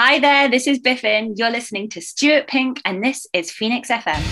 Hi 0.00 0.20
there, 0.20 0.48
this 0.48 0.68
is 0.68 0.78
Biffin. 0.78 1.34
You're 1.36 1.50
listening 1.50 1.88
to 1.88 2.00
Stuart 2.00 2.46
Pink, 2.46 2.80
and 2.84 3.02
this 3.02 3.26
is 3.32 3.50
Phoenix 3.50 3.88
FM. 3.88 4.22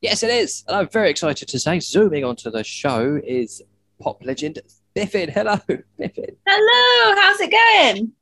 Yes, 0.00 0.22
it 0.22 0.30
is. 0.30 0.64
And 0.66 0.78
I'm 0.78 0.88
very 0.88 1.10
excited 1.10 1.46
to 1.46 1.58
say, 1.58 1.78
zooming 1.78 2.24
onto 2.24 2.50
the 2.50 2.64
show 2.64 3.20
is 3.22 3.60
pop 4.00 4.24
legend 4.24 4.60
Biffin. 4.94 5.28
Hello, 5.28 5.56
Biffin. 5.98 6.36
Hello, 6.48 7.20
how's 7.20 7.38
it 7.38 7.50
going? 7.50 8.12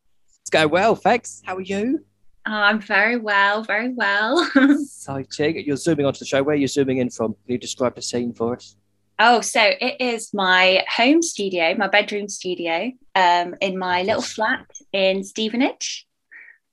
It's 0.40 0.50
going 0.50 0.70
well, 0.70 0.96
thanks. 0.96 1.40
How 1.46 1.54
are 1.54 1.60
you? 1.60 2.04
Oh, 2.44 2.50
I'm 2.50 2.80
very 2.80 3.16
well, 3.16 3.62
very 3.62 3.90
well. 3.90 4.44
Exciting. 4.56 5.62
You're 5.64 5.76
zooming 5.76 6.04
onto 6.04 6.18
the 6.18 6.26
show. 6.26 6.42
Where 6.42 6.56
are 6.56 6.58
you 6.58 6.66
zooming 6.66 6.98
in 6.98 7.10
from? 7.10 7.34
Can 7.34 7.52
you 7.52 7.58
describe 7.58 7.94
the 7.94 8.02
scene 8.02 8.32
for 8.32 8.56
us? 8.56 8.74
oh, 9.18 9.40
so 9.40 9.60
it 9.62 10.00
is 10.00 10.32
my 10.32 10.84
home 10.88 11.22
studio, 11.22 11.74
my 11.76 11.88
bedroom 11.88 12.28
studio, 12.28 12.92
um, 13.14 13.54
in 13.60 13.78
my 13.78 14.02
little 14.02 14.22
flat 14.22 14.66
in 14.92 15.24
Stevenage. 15.24 16.06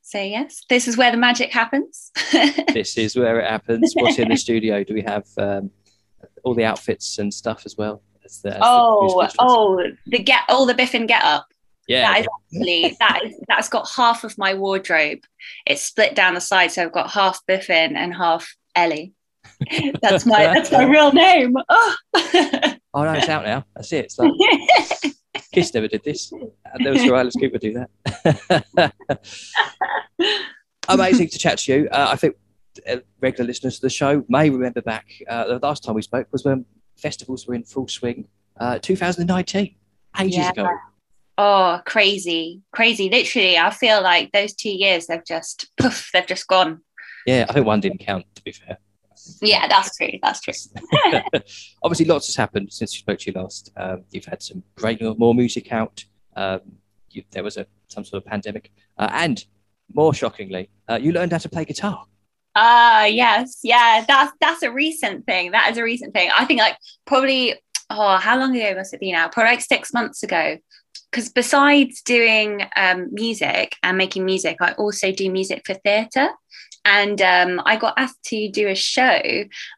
So 0.01 0.21
yes, 0.21 0.63
this 0.69 0.87
is 0.87 0.97
where 0.97 1.11
the 1.11 1.17
magic 1.17 1.51
happens. 1.51 2.11
this 2.73 2.97
is 2.97 3.15
where 3.15 3.39
it 3.39 3.49
happens. 3.49 3.93
What's 3.95 4.19
in 4.19 4.29
the 4.29 4.37
studio? 4.47 4.83
Do 4.83 4.93
we 4.93 5.01
have 5.01 5.25
um, 5.37 5.71
all 6.43 6.53
the 6.53 6.63
outfits 6.63 7.17
and 7.17 7.33
stuff 7.33 7.63
as 7.65 7.75
well? 7.75 8.03
As 8.23 8.41
the, 8.41 8.55
as 8.55 8.61
oh, 8.63 9.21
the 9.21 9.35
oh, 9.39 9.83
the 10.07 10.19
get 10.19 10.41
all 10.47 10.65
the 10.65 10.75
Biffin 10.75 11.07
get 11.07 11.23
up. 11.23 11.47
yeah. 11.87 12.11
That 12.11 12.19
is 12.21 12.27
actually 12.53 12.97
that 12.99 13.21
is 13.25 13.39
that's 13.47 13.69
got 13.69 13.89
half 13.89 14.23
of 14.23 14.37
my 14.37 14.53
wardrobe. 14.53 15.19
It's 15.65 15.81
split 15.81 16.15
down 16.15 16.35
the 16.35 16.41
side, 16.41 16.71
so 16.71 16.83
I've 16.83 16.91
got 16.91 17.09
half 17.09 17.43
Biffin 17.47 17.95
and 17.95 18.13
half 18.13 18.55
Ellie. 18.75 19.13
That's 20.01 20.25
my 20.25 20.45
that's 20.47 20.71
my 20.71 20.83
real 20.83 21.13
name. 21.13 21.55
Oh. 21.69 21.95
Oh 22.95 23.03
no, 23.03 23.13
it's 23.13 23.29
out 23.29 23.45
now. 23.45 23.65
That's 23.75 23.91
it. 23.93 24.05
It's 24.05 24.17
like 24.17 24.31
Kiss 25.53 25.73
never 25.73 25.87
did 25.87 26.03
this. 26.03 26.31
There 26.83 26.93
was 26.93 27.03
your 27.03 27.15
Alice 27.15 27.35
Cooper 27.35 27.57
do 27.57 27.85
that. 28.23 28.93
Amazing 30.89 31.29
to 31.29 31.39
chat 31.39 31.57
to 31.59 31.73
you. 31.73 31.89
Uh, 31.91 32.07
I 32.11 32.15
think 32.15 32.35
uh, 32.89 32.97
regular 33.21 33.47
listeners 33.47 33.75
to 33.77 33.81
the 33.81 33.89
show 33.89 34.23
may 34.29 34.49
remember 34.49 34.81
back 34.81 35.07
uh, 35.27 35.45
the 35.47 35.59
last 35.59 35.83
time 35.83 35.95
we 35.95 36.01
spoke 36.01 36.27
was 36.31 36.43
when 36.45 36.65
festivals 36.97 37.47
were 37.47 37.55
in 37.55 37.63
full 37.63 37.87
swing. 37.87 38.27
Uh, 38.59 38.79
2019, 38.79 39.75
ages 40.19 40.35
Yeah. 40.37 40.49
ago. 40.51 40.67
oh, 41.37 41.81
crazy, 41.85 42.61
crazy. 42.71 43.09
Literally, 43.09 43.57
I 43.57 43.69
feel 43.71 44.01
like 44.01 44.31
those 44.31 44.53
two 44.53 44.69
years 44.69 45.07
they've 45.07 45.25
just 45.25 45.69
poof, 45.77 46.09
they've 46.13 46.25
just 46.27 46.47
gone. 46.47 46.81
Yeah, 47.25 47.45
I 47.49 47.53
think 47.53 47.65
one 47.65 47.79
didn't 47.79 47.99
count. 47.99 48.25
To 48.35 48.43
be 48.43 48.51
fair. 48.51 48.77
Yeah, 49.41 49.67
that's 49.67 49.95
true. 49.97 50.11
That's 50.21 50.41
true. 50.41 50.53
Obviously, 51.83 52.05
lots 52.05 52.27
has 52.27 52.35
happened 52.35 52.71
since 52.71 52.93
we 52.93 52.99
spoke 52.99 53.19
to 53.19 53.31
you 53.31 53.41
last. 53.41 53.71
Um, 53.77 54.03
you've 54.11 54.25
had 54.25 54.41
some 54.41 54.63
great 54.75 55.01
more 55.17 55.35
music 55.35 55.71
out. 55.71 56.03
Um, 56.35 56.61
you, 57.09 57.23
there 57.31 57.43
was 57.43 57.57
a 57.57 57.65
some 57.87 58.03
sort 58.03 58.23
of 58.23 58.29
pandemic, 58.29 58.71
uh, 58.97 59.09
and 59.11 59.45
more 59.93 60.13
shockingly, 60.13 60.69
uh, 60.89 60.99
you 61.01 61.11
learned 61.11 61.31
how 61.31 61.37
to 61.37 61.49
play 61.49 61.65
guitar. 61.65 62.05
Ah, 62.55 63.05
yes, 63.05 63.59
yeah. 63.63 64.05
That's 64.07 64.31
that's 64.39 64.63
a 64.63 64.71
recent 64.71 65.25
thing. 65.25 65.51
That 65.51 65.71
is 65.71 65.77
a 65.77 65.83
recent 65.83 66.13
thing. 66.13 66.29
I 66.35 66.45
think 66.45 66.59
like 66.59 66.77
probably 67.05 67.55
oh, 67.89 68.17
how 68.17 68.37
long 68.37 68.55
ago 68.55 68.75
must 68.75 68.93
it 68.93 68.99
be 68.99 69.11
now? 69.11 69.27
Probably 69.27 69.51
like 69.51 69.61
six 69.61 69.93
months 69.93 70.23
ago. 70.23 70.57
Because 71.11 71.29
besides 71.29 72.01
doing 72.01 72.63
um, 72.75 73.13
music 73.13 73.75
and 73.83 73.97
making 73.97 74.25
music, 74.25 74.57
I 74.59 74.73
also 74.73 75.11
do 75.11 75.31
music 75.31 75.63
for 75.65 75.73
theatre. 75.75 76.29
And 76.85 77.21
um, 77.21 77.61
I 77.65 77.75
got 77.77 77.95
asked 77.97 78.23
to 78.25 78.49
do 78.49 78.67
a 78.67 78.75
show. 78.75 79.21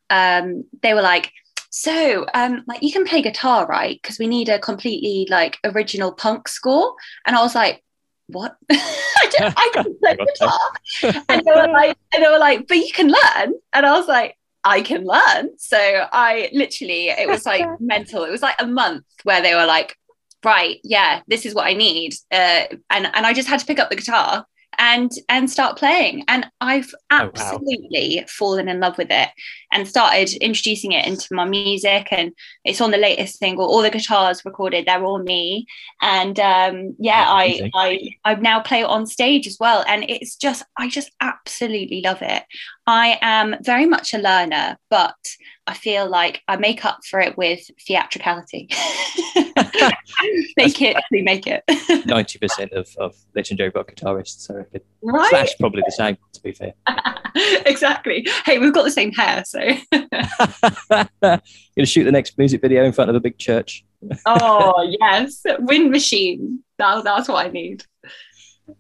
Um, 0.09 0.65
they 0.81 0.93
were 0.93 1.01
like, 1.01 1.31
"So, 1.69 2.25
um, 2.33 2.63
like, 2.67 2.83
you 2.83 2.91
can 2.91 3.05
play 3.05 3.21
guitar, 3.21 3.65
right? 3.65 3.99
Because 4.01 4.19
we 4.19 4.27
need 4.27 4.49
a 4.49 4.59
completely 4.59 5.25
like 5.29 5.57
original 5.63 6.11
punk 6.11 6.47
score." 6.47 6.93
And 7.25 7.35
I 7.35 7.41
was 7.41 7.55
like, 7.55 7.83
"What? 8.27 8.57
I 8.71 9.27
don't, 9.31 9.53
I 9.57 9.71
don't 9.73 9.99
play 9.99 10.17
guitar." 10.17 11.23
and 11.29 11.45
they 11.45 11.51
were 11.51 11.71
like, 11.71 11.97
and 12.13 12.23
they 12.23 12.29
were 12.29 12.39
like, 12.39 12.67
but 12.67 12.77
you 12.77 12.91
can 12.93 13.07
learn. 13.07 13.53
And 13.73 13.85
I 13.85 13.97
was 13.97 14.07
like, 14.07 14.37
I 14.63 14.81
can 14.81 15.05
learn. 15.05 15.57
So 15.57 15.77
I 15.77 16.49
literally, 16.51 17.07
it 17.07 17.27
was 17.29 17.45
like 17.45 17.65
mental. 17.79 18.25
It 18.25 18.31
was 18.31 18.41
like 18.41 18.55
a 18.59 18.67
month 18.67 19.05
where 19.23 19.41
they 19.41 19.55
were 19.55 19.65
like, 19.65 19.95
right, 20.43 20.79
yeah, 20.83 21.21
this 21.27 21.45
is 21.45 21.55
what 21.55 21.67
I 21.67 21.73
need. 21.73 22.13
Uh, 22.31 22.63
and 22.89 23.07
and 23.13 23.25
I 23.25 23.33
just 23.33 23.47
had 23.47 23.61
to 23.61 23.65
pick 23.65 23.79
up 23.79 23.89
the 23.89 23.95
guitar 23.95 24.45
and 24.77 25.11
and 25.29 25.49
start 25.49 25.77
playing. 25.77 26.23
And 26.27 26.45
I've 26.61 26.93
wow. 27.11 27.31
absolutely 27.33 28.23
fallen 28.27 28.67
in 28.69 28.79
love 28.79 28.97
with 28.97 29.09
it 29.09 29.29
and 29.71 29.87
started 29.87 30.31
introducing 30.35 30.91
it 30.91 31.05
into 31.05 31.33
my 31.33 31.45
music. 31.45 32.07
And 32.11 32.33
it's 32.63 32.81
on 32.81 32.91
the 32.91 32.97
latest 32.97 33.39
single. 33.39 33.65
All 33.65 33.81
the 33.81 33.89
guitars 33.89 34.45
recorded, 34.45 34.85
they're 34.85 35.03
all 35.03 35.19
me. 35.19 35.65
And 36.01 36.39
um, 36.39 36.95
yeah, 36.99 37.25
I 37.27 37.69
I 37.73 38.09
I 38.23 38.35
now 38.35 38.61
play 38.61 38.81
it 38.81 38.85
on 38.85 39.07
stage 39.07 39.47
as 39.47 39.57
well. 39.59 39.83
And 39.87 40.05
it's 40.09 40.35
just 40.35 40.63
I 40.77 40.87
just 40.89 41.11
absolutely 41.21 42.01
love 42.01 42.21
it. 42.21 42.43
I 42.87 43.19
am 43.21 43.55
very 43.63 43.85
much 43.85 44.13
a 44.13 44.17
learner, 44.17 44.77
but 44.89 45.17
I 45.67 45.73
feel 45.73 46.09
like 46.09 46.41
I 46.47 46.55
make 46.55 46.85
up 46.85 46.99
for 47.05 47.19
it 47.19 47.37
with 47.37 47.59
theatricality. 47.85 48.69
make 50.55 50.81
it, 50.81 50.95
we 51.11 51.21
make 51.21 51.45
it. 51.45 51.63
Ninety 52.05 52.39
percent 52.39 52.71
of, 52.71 52.87
of 52.97 53.13
legendary 53.35 53.71
rock 53.75 53.93
guitarists, 53.93 54.49
reckon. 54.49 54.79
right? 55.01 55.29
Slash 55.29 55.57
probably 55.59 55.83
the 55.85 55.91
same. 55.91 56.17
To 56.31 56.41
be 56.41 56.53
fair, 56.53 56.73
exactly. 57.65 58.25
Hey, 58.45 58.57
we've 58.57 58.73
got 58.73 58.83
the 58.83 58.91
same 58.91 59.11
hair, 59.11 59.43
so. 59.45 59.59
You're 59.59 60.07
gonna 61.21 61.41
shoot 61.83 62.05
the 62.05 62.11
next 62.13 62.37
music 62.37 62.61
video 62.61 62.85
in 62.85 62.93
front 62.93 63.09
of 63.09 63.17
a 63.17 63.19
big 63.19 63.37
church. 63.37 63.83
oh 64.25 64.95
yes, 65.01 65.43
wind 65.59 65.91
machine. 65.91 66.63
That, 66.77 67.03
that's 67.03 67.27
what 67.27 67.45
I 67.45 67.49
need. 67.49 67.83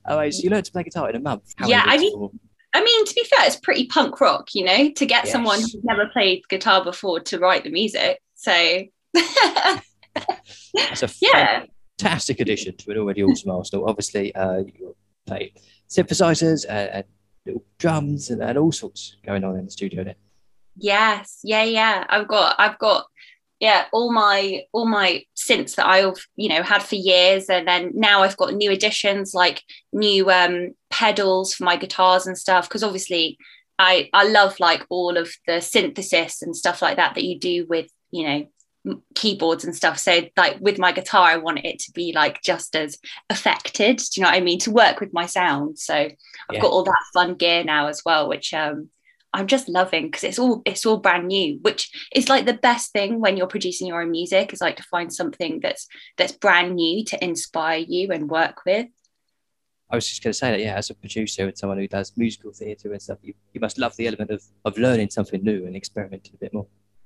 Oh, 0.05 0.29
so 0.29 0.43
you 0.43 0.49
learned 0.49 0.65
to 0.65 0.71
play 0.71 0.83
guitar 0.83 1.09
in 1.09 1.15
a 1.17 1.19
month? 1.19 1.53
How 1.57 1.67
Yeah, 1.67 1.83
I 1.85 1.97
weeks 1.97 2.15
mean-? 2.15 2.39
I 2.77 2.83
mean, 2.83 3.05
to 3.05 3.13
be 3.15 3.23
fair, 3.23 3.47
it's 3.47 3.55
pretty 3.55 3.87
punk 3.87 4.21
rock, 4.21 4.53
you 4.53 4.63
know, 4.63 4.91
to 4.91 5.05
get 5.07 5.25
Yes. 5.25 5.31
someone 5.31 5.59
who's 5.59 5.75
never 5.83 6.05
played 6.07 6.47
guitar 6.47 6.83
before 6.83 7.19
to 7.21 7.39
write 7.39 7.63
the 7.63 7.71
music. 7.71 8.21
So, 8.35 8.83
That's 9.13 11.01
a 11.01 11.09
yeah. 11.19 11.63
fantastic 11.99 12.39
addition 12.39 12.77
to 12.77 12.91
an 12.91 12.97
already 12.99 13.23
awesome 13.23 13.49
arsenal. 13.49 13.89
Obviously, 13.89 14.33
uh, 14.35 14.59
you 14.59 14.95
play 15.25 15.53
synthesizers 15.89 16.65
and, 16.69 16.89
and 16.91 17.03
little 17.47 17.63
drums 17.79 18.29
and, 18.29 18.43
and 18.43 18.59
all 18.59 18.71
sorts 18.71 19.17
going 19.25 19.43
on 19.43 19.57
in 19.57 19.65
the 19.65 19.71
studio 19.71 20.03
there. 20.03 20.15
Yes, 20.75 21.39
yeah, 21.43 21.63
yeah. 21.63 22.05
I've 22.09 22.27
got, 22.27 22.55
I've 22.59 22.77
got, 22.77 23.07
yeah, 23.59 23.85
all 23.91 24.11
my, 24.11 24.61
all 24.71 24.85
my 24.85 25.23
synths 25.35 25.75
that 25.75 25.87
I've, 25.87 26.25
you 26.35 26.49
know, 26.49 26.63
had 26.63 26.83
for 26.83 26.95
years, 26.95 27.49
and 27.49 27.67
then 27.67 27.91
now 27.95 28.23
I've 28.23 28.37
got 28.37 28.53
new 28.53 28.71
additions 28.71 29.33
like 29.33 29.63
new 29.91 30.29
um, 30.29 30.75
pedals 30.89 31.53
for 31.53 31.63
my 31.63 31.75
guitars 31.75 32.27
and 32.27 32.37
stuff. 32.37 32.67
Because 32.67 32.83
obviously, 32.83 33.37
I, 33.79 34.09
I 34.13 34.27
love 34.27 34.59
like 34.59 34.85
all 34.89 35.17
of 35.17 35.29
the 35.45 35.61
synthesis 35.61 36.41
and 36.41 36.55
stuff 36.55 36.81
like 36.81 36.97
that 36.97 37.15
that 37.15 37.23
you 37.23 37.39
do 37.39 37.65
with, 37.67 37.89
you 38.11 38.27
know, 38.27 38.47
keyboards 39.15 39.65
and 39.65 39.75
stuff. 39.75 39.99
So 39.99 40.21
like 40.37 40.57
with 40.61 40.79
my 40.79 40.91
guitar, 40.91 41.23
I 41.23 41.37
want 41.37 41.65
it 41.65 41.79
to 41.79 41.91
be 41.91 42.13
like 42.13 42.41
just 42.41 42.75
as 42.75 42.97
affected. 43.29 43.97
Do 43.97 44.03
you 44.15 44.23
know 44.23 44.29
what 44.29 44.37
I 44.37 44.41
mean? 44.41 44.59
To 44.59 44.71
work 44.71 44.99
with 44.99 45.13
my 45.13 45.25
sound. 45.25 45.77
So 45.77 45.93
I've 45.93 46.15
Yeah. 46.49 46.61
got 46.61 46.71
all 46.71 46.83
that 46.83 47.03
fun 47.13 47.35
gear 47.35 47.63
now 47.63 47.87
as 47.87 48.01
well, 48.05 48.29
which 48.29 48.53
um 48.53 48.89
I'm 49.37 49.45
just 49.45 49.69
loving 49.69 50.07
because 50.07 50.23
it's 50.23 50.39
all 50.39 50.63
it's 50.65 50.83
all 50.83 50.97
brand 50.97 51.27
new, 51.27 51.59
which 51.61 51.91
is 52.11 52.27
like 52.27 52.47
the 52.47 52.55
best 52.55 52.91
thing 52.91 53.19
when 53.19 53.37
you're 53.37 53.45
producing 53.45 53.85
your 53.85 54.01
own 54.01 54.09
music 54.09 54.51
is 54.51 54.61
like 54.61 54.77
to 54.77 54.83
find 54.83 55.13
something 55.13 55.59
that's 55.61 55.87
that's 56.17 56.31
brand 56.31 56.75
new 56.75 57.05
to 57.05 57.23
inspire 57.23 57.85
you 57.87 58.11
and 58.11 58.31
work 58.31 58.65
with. 58.65 58.87
I 59.91 59.95
was 59.95 60.09
just 60.09 60.23
going 60.23 60.31
to 60.31 60.37
say 60.37 60.49
that, 60.49 60.59
yeah, 60.59 60.73
as 60.73 60.89
a 60.89 60.95
producer 60.95 61.45
and 61.45 61.55
someone 61.55 61.77
who 61.77 61.87
does 61.87 62.11
musical 62.17 62.51
theatre 62.51 62.91
and 62.91 63.01
stuff, 63.01 63.19
you, 63.21 63.35
you 63.53 63.61
must 63.61 63.77
love 63.77 63.95
the 63.95 64.07
element 64.07 64.31
of, 64.31 64.43
of 64.65 64.77
learning 64.77 65.11
something 65.11 65.41
new 65.43 65.65
and 65.67 65.75
experimenting 65.75 66.33
a 66.33 66.37
bit 66.37 66.53
more. 66.53 66.65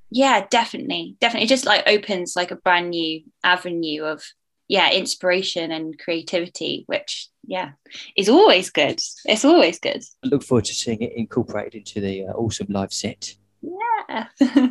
Yeah, 0.09 0.47
definitely, 0.49 1.17
definitely. 1.19 1.45
It 1.45 1.49
just 1.49 1.65
like 1.65 1.83
opens 1.85 2.35
like 2.35 2.51
a 2.51 2.55
brand 2.55 2.91
new 2.91 3.23
avenue 3.43 4.05
of 4.05 4.23
yeah 4.71 4.89
inspiration 4.91 5.71
and 5.71 5.99
creativity, 5.99 6.83
which 6.87 7.27
yeah 7.45 7.71
is 8.15 8.29
always 8.29 8.69
good. 8.71 8.99
It's 9.25 9.45
always 9.45 9.77
good. 9.79 10.01
I 10.23 10.27
look 10.27 10.43
forward 10.43 10.65
to 10.65 10.73
seeing 10.73 11.01
it 11.01 11.13
incorporated 11.15 11.75
into 11.75 11.99
the 12.01 12.25
uh, 12.27 12.31
awesome 12.43 12.67
live 12.69 12.93
set. 12.93 13.35
Yeah. 13.61 14.27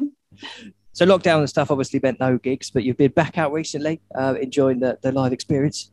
So 0.92 1.06
lockdown 1.06 1.38
and 1.38 1.48
stuff 1.48 1.70
obviously 1.70 2.00
meant 2.02 2.19
no 2.20 2.36
gigs, 2.36 2.70
but 2.70 2.82
you've 2.82 2.96
been 2.96 3.12
back 3.12 3.38
out 3.38 3.52
recently, 3.52 4.00
uh, 4.19 4.34
enjoying 4.40 4.80
the, 4.80 4.98
the 5.02 5.12
live 5.12 5.32
experience. 5.32 5.92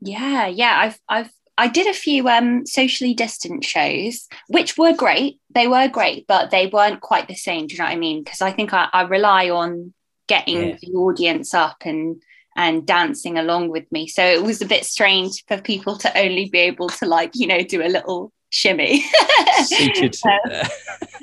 Yeah, 0.00 0.46
yeah. 0.46 0.74
I've 0.82 0.98
I've 1.08 1.30
I 1.58 1.68
did 1.68 1.86
a 1.86 1.92
few 1.92 2.26
um 2.28 2.66
socially 2.66 3.12
distant 3.14 3.64
shows, 3.64 4.28
which 4.48 4.78
were 4.78 4.94
great. 4.94 5.38
They 5.54 5.68
were 5.68 5.88
great, 5.88 6.26
but 6.26 6.50
they 6.50 6.66
weren't 6.68 7.00
quite 7.02 7.28
the 7.28 7.34
same. 7.34 7.66
Do 7.66 7.74
you 7.74 7.78
know 7.78 7.84
what 7.84 7.92
I 7.92 7.96
mean? 7.96 8.24
Because 8.24 8.40
I 8.40 8.50
think 8.50 8.72
I, 8.72 8.88
I 8.92 9.02
rely 9.02 9.50
on 9.50 9.92
getting 10.26 10.70
Yeah. 10.70 10.76
the 10.80 10.92
audience 10.94 11.52
up 11.52 11.82
and 11.84 12.22
and 12.56 12.86
dancing 12.86 13.38
along 13.38 13.70
with 13.70 13.90
me. 13.92 14.06
So 14.06 14.24
it 14.24 14.42
was 14.42 14.60
a 14.60 14.66
bit 14.66 14.84
strange 14.84 15.44
for 15.46 15.60
people 15.60 15.96
to 15.98 16.18
only 16.18 16.48
be 16.48 16.58
able 16.58 16.88
to 16.88 17.06
like, 17.06 17.32
you 17.34 17.46
know, 17.46 17.62
do 17.62 17.82
a 17.82 17.88
little 17.88 18.32
shimmy. 18.50 19.04
Seated. 19.64 20.16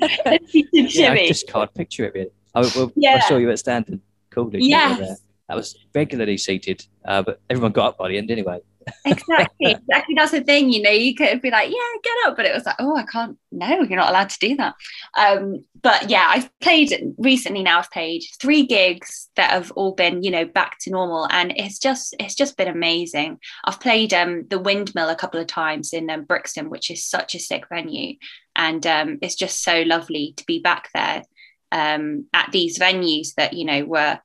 A 0.00 0.38
seated 0.48 0.94
yeah, 0.94 1.12
I 1.12 1.26
just 1.26 1.48
can't 1.48 1.72
picture 1.74 2.04
it 2.04 2.14
really. 2.14 2.30
I, 2.54 2.60
well, 2.74 2.92
I 3.06 3.20
saw 3.20 3.36
you 3.36 3.50
at 3.50 3.58
Standon. 3.58 4.00
Cool. 4.30 4.50
Yes. 4.54 5.20
That 5.48 5.56
was 5.56 5.76
regularly 5.94 6.36
seated, 6.36 6.86
uh, 7.04 7.22
but 7.22 7.40
everyone 7.48 7.72
got 7.72 7.88
up 7.88 7.98
by 7.98 8.08
the 8.08 8.18
end 8.18 8.30
anyway. 8.30 8.60
Exactly, 9.04 9.72
exactly. 9.72 10.14
That's 10.14 10.32
the 10.32 10.42
thing, 10.42 10.72
you 10.72 10.82
know. 10.82 10.90
You 10.90 11.14
could 11.14 11.40
be 11.40 11.50
like, 11.50 11.70
"Yeah, 11.70 12.00
get 12.02 12.28
up," 12.28 12.36
but 12.36 12.46
it 12.46 12.54
was 12.54 12.64
like, 12.64 12.76
"Oh, 12.78 12.96
I 12.96 13.04
can't. 13.04 13.38
No, 13.52 13.82
you're 13.82 13.98
not 13.98 14.10
allowed 14.10 14.30
to 14.30 14.38
do 14.38 14.56
that." 14.56 14.74
Um, 15.16 15.64
but 15.82 16.10
yeah, 16.10 16.26
I've 16.28 16.50
played 16.60 17.14
recently. 17.18 17.62
Now 17.62 17.78
I've 17.78 17.90
played 17.90 18.22
three 18.40 18.66
gigs 18.66 19.28
that 19.36 19.50
have 19.50 19.70
all 19.72 19.94
been, 19.94 20.22
you 20.22 20.30
know, 20.30 20.44
back 20.44 20.78
to 20.80 20.90
normal, 20.90 21.26
and 21.30 21.52
it's 21.56 21.78
just 21.78 22.14
it's 22.18 22.34
just 22.34 22.56
been 22.56 22.68
amazing. 22.68 23.38
I've 23.64 23.80
played 23.80 24.14
um, 24.14 24.46
the 24.48 24.58
Windmill 24.58 25.08
a 25.08 25.16
couple 25.16 25.40
of 25.40 25.46
times 25.46 25.92
in 25.92 26.10
um, 26.10 26.24
Brixton, 26.24 26.70
which 26.70 26.90
is 26.90 27.04
such 27.04 27.34
a 27.34 27.38
sick 27.38 27.64
venue, 27.68 28.16
and 28.56 28.86
um, 28.86 29.18
it's 29.22 29.36
just 29.36 29.62
so 29.62 29.82
lovely 29.82 30.34
to 30.36 30.44
be 30.46 30.60
back 30.60 30.90
there 30.94 31.22
um, 31.72 32.26
at 32.32 32.50
these 32.52 32.78
venues 32.78 33.34
that 33.34 33.52
you 33.52 33.64
know 33.64 33.84
were 33.84 34.18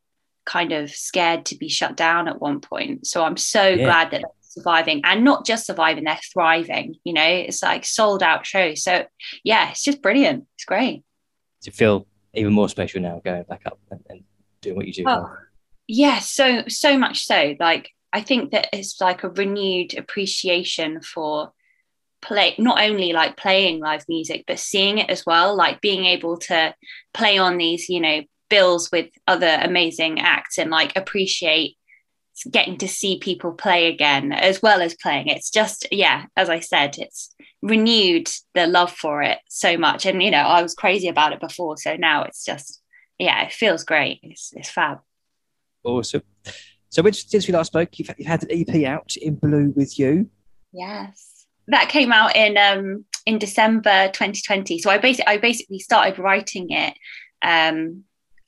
kind 0.46 0.72
of 0.72 0.90
scared 0.92 1.46
to 1.46 1.58
be 1.58 1.70
shut 1.70 1.96
down 1.96 2.28
at 2.28 2.42
one 2.42 2.60
point. 2.60 3.08
So 3.08 3.24
I'm 3.24 3.38
so 3.38 3.68
yeah. 3.68 3.86
glad 3.86 4.12
that 4.12 4.24
surviving 4.54 5.02
and 5.04 5.24
not 5.24 5.46
just 5.46 5.66
surviving, 5.66 6.04
they're 6.04 6.20
thriving. 6.32 6.96
You 7.04 7.14
know, 7.14 7.26
it's 7.26 7.64
like 7.64 7.86
sold 7.86 8.24
out 8.24 8.46
shows. 8.46 8.84
So 8.84 9.06
yeah, 9.44 9.72
it's 9.72 9.84
just 9.84 10.02
brilliant. 10.02 10.46
It's 10.56 10.66
great. 10.66 11.04
To 11.64 11.72
feel 11.72 12.08
even 12.34 12.54
more 12.54 12.70
special 12.70 13.02
now 13.02 13.22
going 13.24 13.44
back 13.44 13.64
up 13.66 13.80
and, 13.92 14.02
and 14.10 14.24
doing 14.62 14.76
what 14.76 14.88
you 14.88 14.94
do. 14.94 15.04
Oh, 15.08 15.30
yeah, 15.88 16.20
so 16.20 16.64
so 16.68 16.98
much 16.98 17.26
so. 17.26 17.56
Like 17.60 17.90
I 18.12 18.22
think 18.22 18.52
that 18.52 18.68
it's 18.74 19.00
like 19.02 19.24
a 19.24 19.30
renewed 19.30 19.98
appreciation 19.98 21.02
for 21.02 21.52
play 22.22 22.56
not 22.58 22.82
only 22.82 23.12
like 23.12 23.36
playing 23.36 23.82
live 23.82 24.06
music 24.08 24.46
but 24.48 24.58
seeing 24.58 24.98
it 24.98 25.10
as 25.10 25.26
well 25.26 25.58
like 25.58 25.82
being 25.82 26.06
able 26.06 26.38
to 26.38 26.74
play 27.14 27.38
on 27.38 27.58
these 27.58 27.90
you 27.90 28.00
know 28.00 28.22
bills 28.50 28.90
with 28.94 29.10
other 29.28 29.60
amazing 29.62 30.22
acts 30.22 30.58
and 30.58 30.72
like 30.72 30.96
appreciate 30.96 31.76
getting 32.51 32.77
to 32.77 32.88
see 32.88 33.18
people 33.19 33.51
play 33.51 33.88
again 33.88 34.31
as 34.31 34.62
well 34.62 34.81
as 34.81 34.95
playing. 34.95 35.27
It's 35.27 35.50
just 35.50 35.88
yeah 35.91 36.25
as 36.35 36.50
i 36.50 36.59
said 36.59 36.97
it's 36.97 37.33
renewed 37.62 38.30
the 38.53 38.68
love 38.68 38.91
for 38.91 39.21
it 39.21 39.39
so 39.50 39.77
much. 39.77 40.06
And 40.06 40.21
you 40.21 40.31
know 40.31 40.39
i 40.39 40.62
was 40.62 40.74
crazy 40.74 41.07
about 41.07 41.33
it 41.33 41.39
before 41.39 41.77
so 41.77 41.95
now 41.95 42.24
it's 42.24 42.44
just 42.44 42.81
yeah 43.19 43.44
it 43.44 43.53
feels 43.53 43.83
great. 43.83 44.19
It's, 44.24 44.51
it's 44.53 44.69
fab. 44.69 45.00
Awesome. 45.83 46.24
So 46.89 47.01
which, 47.01 47.27
since 47.27 47.47
we 47.47 47.53
last 47.53 47.68
spoke 47.68 47.97
you've, 47.97 48.09
you've 48.18 48.27
had 48.27 48.44
an 48.44 48.50
ep 48.51 48.75
out 48.85 49.15
in 49.18 49.35
blue 49.35 49.74
with 49.75 49.97
you. 49.97 50.30
Yes. 50.71 51.45
That 51.68 51.89
came 51.89 52.12
out 52.12 52.35
in 52.35 52.57
um 52.57 53.06
in 53.25 53.38
december 53.38 54.07
2020 54.09 54.80
so 54.80 54.89
i 54.89 54.97
basically 54.97 55.33
i 55.33 55.38
basically 55.38 55.80
started 55.80 56.19
writing 56.19 56.71
it 56.71 56.94
um 57.41 58.03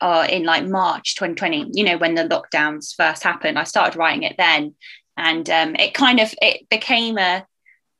uh, 0.05 0.27
in 0.29 0.43
like 0.43 0.67
March 0.67 1.15
2020, 1.15 1.71
you 1.73 1.83
know, 1.83 1.97
when 1.97 2.13
the 2.13 2.25
lockdowns 2.25 2.93
first 2.95 3.23
happened. 3.23 3.57
I 3.57 3.63
started 3.63 3.97
writing 3.97 4.21
it 4.21 4.35
then. 4.37 4.75
And 5.17 5.49
um, 5.49 5.75
it 5.77 5.95
kind 5.95 6.19
of 6.19 6.31
it 6.43 6.69
became 6.69 7.17
a, 7.17 7.43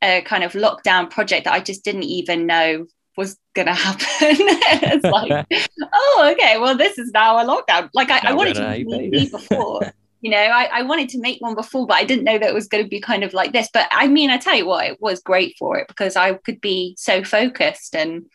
a 0.00 0.20
kind 0.20 0.44
of 0.44 0.52
lockdown 0.52 1.10
project 1.10 1.46
that 1.46 1.52
I 1.52 1.58
just 1.58 1.82
didn't 1.82 2.04
even 2.04 2.46
know 2.46 2.86
was 3.16 3.36
gonna 3.56 3.74
happen. 3.88 4.06
it's 4.08 5.04
like, 5.50 5.68
oh, 5.92 6.32
okay, 6.32 6.58
well, 6.58 6.76
this 6.76 6.96
is 6.96 7.10
now 7.10 7.38
a 7.38 7.44
lockdown. 7.44 7.90
Like 7.92 8.10
I, 8.10 8.20
I 8.22 8.34
wanted 8.34 8.54
to 8.54 9.10
be 9.10 9.28
before. 9.28 9.92
you 10.20 10.30
know, 10.30 10.38
I, 10.38 10.68
I 10.74 10.82
wanted 10.82 11.08
to 11.08 11.20
make 11.20 11.40
one 11.40 11.56
before, 11.56 11.88
but 11.88 11.96
I 11.96 12.04
didn't 12.04 12.24
know 12.24 12.38
that 12.38 12.48
it 12.48 12.54
was 12.54 12.68
going 12.68 12.84
to 12.84 12.88
be 12.88 13.00
kind 13.00 13.24
of 13.24 13.34
like 13.34 13.52
this. 13.52 13.68
But 13.72 13.88
I 13.90 14.06
mean, 14.06 14.30
I 14.30 14.38
tell 14.38 14.54
you 14.54 14.66
what, 14.66 14.86
it 14.86 14.98
was 15.00 15.20
great 15.22 15.56
for 15.58 15.76
it 15.76 15.88
because 15.88 16.14
I 16.14 16.34
could 16.34 16.60
be 16.60 16.94
so 16.96 17.24
focused 17.24 17.96
and 17.96 18.26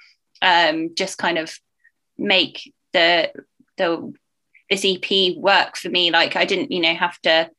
um, 0.42 0.94
just 0.94 1.18
kind 1.18 1.38
of 1.38 1.58
make 2.18 2.74
the 2.92 3.32
the 3.81 4.13
this 4.69 4.86
EP 4.86 5.36
work 5.36 5.75
for 5.75 5.89
me. 5.89 6.12
Like 6.12 6.36
I 6.36 6.45
didn't, 6.45 6.72
you 6.72 6.81
know, 6.81 6.94
have 6.94 7.19
to. 7.22 7.50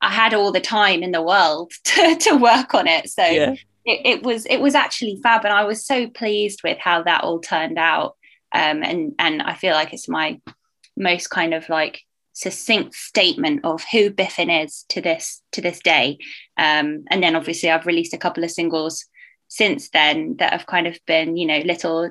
I 0.00 0.10
had 0.10 0.34
all 0.34 0.52
the 0.52 0.60
time 0.60 1.02
in 1.02 1.12
the 1.12 1.22
world 1.22 1.72
to 1.84 2.16
to 2.16 2.36
work 2.36 2.74
on 2.74 2.86
it, 2.86 3.08
so 3.08 3.24
yeah. 3.24 3.54
it, 3.84 4.00
it 4.04 4.22
was 4.22 4.46
it 4.46 4.60
was 4.60 4.74
actually 4.74 5.20
fab, 5.22 5.44
and 5.44 5.54
I 5.54 5.64
was 5.64 5.84
so 5.84 6.08
pleased 6.08 6.62
with 6.62 6.78
how 6.78 7.02
that 7.04 7.22
all 7.22 7.40
turned 7.40 7.78
out. 7.78 8.16
Um, 8.52 8.82
and 8.82 9.12
and 9.18 9.42
I 9.42 9.54
feel 9.54 9.74
like 9.74 9.92
it's 9.92 10.08
my 10.08 10.40
most 10.96 11.28
kind 11.28 11.54
of 11.54 11.68
like 11.68 12.02
succinct 12.32 12.94
statement 12.94 13.60
of 13.64 13.82
who 13.90 14.10
Biffin 14.10 14.50
is 14.50 14.84
to 14.90 15.00
this 15.00 15.42
to 15.52 15.60
this 15.60 15.80
day. 15.80 16.18
Um, 16.56 17.04
and 17.10 17.22
then 17.22 17.36
obviously 17.36 17.70
I've 17.70 17.86
released 17.86 18.14
a 18.14 18.18
couple 18.18 18.44
of 18.44 18.50
singles 18.50 19.06
since 19.48 19.88
then 19.90 20.36
that 20.38 20.52
have 20.52 20.66
kind 20.66 20.86
of 20.86 20.98
been, 21.06 21.36
you 21.36 21.46
know, 21.46 21.60
little 21.60 22.10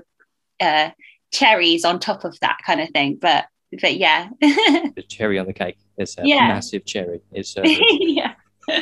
uh, 0.60 0.90
cherries 1.32 1.86
on 1.86 2.00
top 2.00 2.24
of 2.24 2.40
that 2.40 2.58
kind 2.66 2.82
of 2.82 2.90
thing. 2.90 3.18
But 3.22 3.46
but 3.72 3.98
yeah, 3.98 4.30
the 4.40 5.04
cherry 5.08 5.40
on 5.40 5.46
the 5.46 5.54
cake 5.54 5.78
is 5.98 6.18
a 6.18 6.26
yeah. 6.26 6.48
massive 6.48 6.86
cherry. 6.86 7.22
It's 7.32 7.58
uh, 7.58 7.64
yeah. 7.66 8.34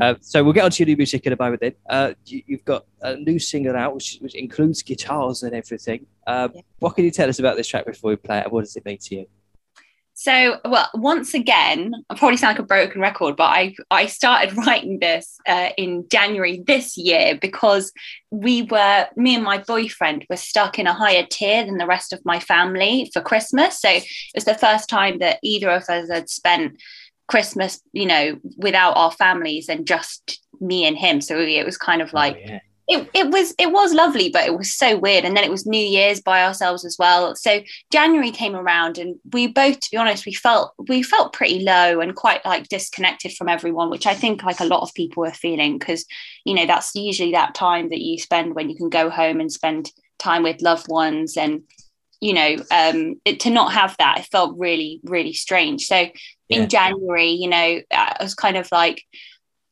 uh, 0.00 0.14
so 0.20 0.42
we'll 0.42 0.52
get 0.52 0.64
on 0.64 0.70
to 0.70 0.82
your 0.82 0.86
new 0.86 0.96
music 0.96 1.26
in 1.26 1.32
a 1.32 1.36
moment. 1.38 1.60
Then 1.60 1.74
uh, 1.88 2.14
you, 2.26 2.42
have 2.50 2.64
got 2.64 2.86
a 3.02 3.16
new 3.16 3.38
single 3.38 3.76
out, 3.76 3.94
which, 3.94 4.18
which 4.20 4.34
includes 4.34 4.82
guitars 4.82 5.42
and 5.42 5.54
everything. 5.54 6.06
Uh, 6.26 6.48
yeah. 6.54 6.60
What 6.78 6.96
can 6.96 7.04
you 7.04 7.10
tell 7.10 7.28
us 7.28 7.38
about 7.38 7.56
this 7.56 7.68
track 7.68 7.86
before 7.86 8.10
we 8.10 8.16
play 8.16 8.38
it? 8.38 8.50
What 8.50 8.62
does 8.62 8.76
it 8.76 8.84
mean 8.84 8.98
to 8.98 9.14
you? 9.16 9.26
So, 10.24 10.58
well, 10.64 10.88
once 10.94 11.34
again, 11.34 11.92
I 12.08 12.14
probably 12.14 12.38
sound 12.38 12.56
like 12.56 12.64
a 12.64 12.66
broken 12.66 12.98
record, 12.98 13.36
but 13.36 13.50
I 13.50 13.74
I 13.90 14.06
started 14.06 14.56
writing 14.66 14.98
this 14.98 15.36
uh, 15.46 15.68
in 15.76 16.06
January 16.10 16.62
this 16.66 16.96
year 16.96 17.36
because 17.38 17.92
we 18.30 18.62
were 18.62 19.06
me 19.16 19.34
and 19.34 19.44
my 19.44 19.58
boyfriend 19.58 20.24
were 20.30 20.36
stuck 20.36 20.78
in 20.78 20.86
a 20.86 20.94
higher 20.94 21.26
tier 21.30 21.66
than 21.66 21.76
the 21.76 21.86
rest 21.86 22.14
of 22.14 22.24
my 22.24 22.40
family 22.40 23.10
for 23.12 23.20
Christmas. 23.20 23.78
So 23.82 23.90
it 23.90 24.06
was 24.34 24.46
the 24.46 24.54
first 24.54 24.88
time 24.88 25.18
that 25.18 25.40
either 25.42 25.68
of 25.68 25.82
us 25.90 26.08
had 26.08 26.30
spent 26.30 26.80
Christmas, 27.28 27.82
you 27.92 28.06
know, 28.06 28.38
without 28.56 28.96
our 28.96 29.10
families 29.10 29.68
and 29.68 29.86
just 29.86 30.40
me 30.58 30.86
and 30.86 30.96
him. 30.96 31.20
So 31.20 31.38
it 31.38 31.66
was 31.66 31.76
kind 31.76 32.00
of 32.00 32.14
oh, 32.14 32.16
like. 32.16 32.36
Oh, 32.36 32.48
yeah 32.48 32.60
it, 32.86 33.08
it 33.14 33.30
was 33.30 33.54
it 33.58 33.72
was 33.72 33.94
lovely 33.94 34.28
but 34.28 34.46
it 34.46 34.56
was 34.56 34.74
so 34.74 34.98
weird. 34.98 35.24
And 35.24 35.36
then 35.36 35.44
it 35.44 35.50
was 35.50 35.66
new 35.66 35.78
year's 35.78 36.20
by 36.20 36.44
ourselves 36.44 36.84
as 36.84 36.96
well. 36.98 37.34
So 37.34 37.62
january 37.90 38.30
came 38.30 38.54
around 38.54 38.98
and 38.98 39.16
we 39.32 39.46
both 39.46 39.80
to 39.80 39.90
be 39.90 39.96
honest 39.96 40.26
we 40.26 40.34
felt 40.34 40.74
we 40.88 41.02
felt 41.02 41.32
pretty 41.32 41.60
low 41.60 42.00
and 42.00 42.14
quite 42.14 42.44
like 42.44 42.68
disconnected 42.68 43.32
from 43.32 43.48
everyone 43.48 43.90
which 43.90 44.06
i 44.06 44.14
think 44.14 44.42
like 44.42 44.60
a 44.60 44.64
lot 44.64 44.82
of 44.82 44.94
people 44.94 45.22
were 45.22 45.30
feeling 45.30 45.78
because 45.78 46.04
you 46.44 46.54
know 46.54 46.66
that's 46.66 46.94
usually 46.94 47.32
that 47.32 47.54
time 47.54 47.88
that 47.90 48.00
you 48.00 48.18
spend 48.18 48.54
when 48.54 48.68
you 48.68 48.76
can 48.76 48.88
go 48.88 49.10
home 49.10 49.40
and 49.40 49.52
spend 49.52 49.90
time 50.18 50.42
with 50.42 50.62
loved 50.62 50.88
ones 50.88 51.36
and 51.36 51.62
you 52.20 52.32
know 52.32 52.56
um 52.70 53.14
it, 53.24 53.40
to 53.40 53.50
not 53.50 53.72
have 53.72 53.96
that 53.98 54.20
it 54.20 54.26
felt 54.26 54.58
really 54.58 55.00
really 55.04 55.32
strange. 55.32 55.86
So 55.86 56.06
in 56.50 56.68
january 56.68 57.30
you 57.30 57.48
know 57.48 57.80
i 57.90 58.16
was 58.20 58.34
kind 58.34 58.56
of 58.56 58.68
like 58.70 59.02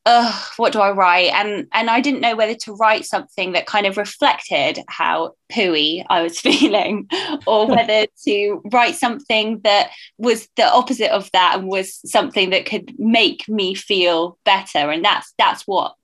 Ugh, 0.04 0.44
what 0.56 0.72
do 0.72 0.80
I 0.80 0.90
write? 0.90 1.32
And 1.32 1.68
and 1.72 1.88
I 1.88 2.00
didn't 2.00 2.22
know 2.22 2.34
whether 2.34 2.56
to 2.56 2.74
write 2.74 3.04
something 3.04 3.52
that 3.52 3.66
kind 3.66 3.86
of 3.86 3.96
reflected 3.96 4.80
how 4.88 5.34
pooey 5.52 6.04
I 6.10 6.22
was 6.22 6.40
feeling, 6.40 7.08
or 7.46 7.66
whether 7.68 8.06
to 8.24 8.62
write 8.72 8.96
something 8.96 9.60
that 9.62 9.90
was 10.18 10.48
the 10.56 10.68
opposite 10.68 11.12
of 11.12 11.30
that 11.32 11.58
and 11.58 11.68
was 11.68 12.00
something 12.10 12.50
that 12.50 12.66
could 12.66 12.98
make 12.98 13.48
me 13.48 13.74
feel 13.74 14.38
better. 14.44 14.90
And 14.90 15.04
that's 15.04 15.32
that's 15.38 15.62
what 15.68 15.94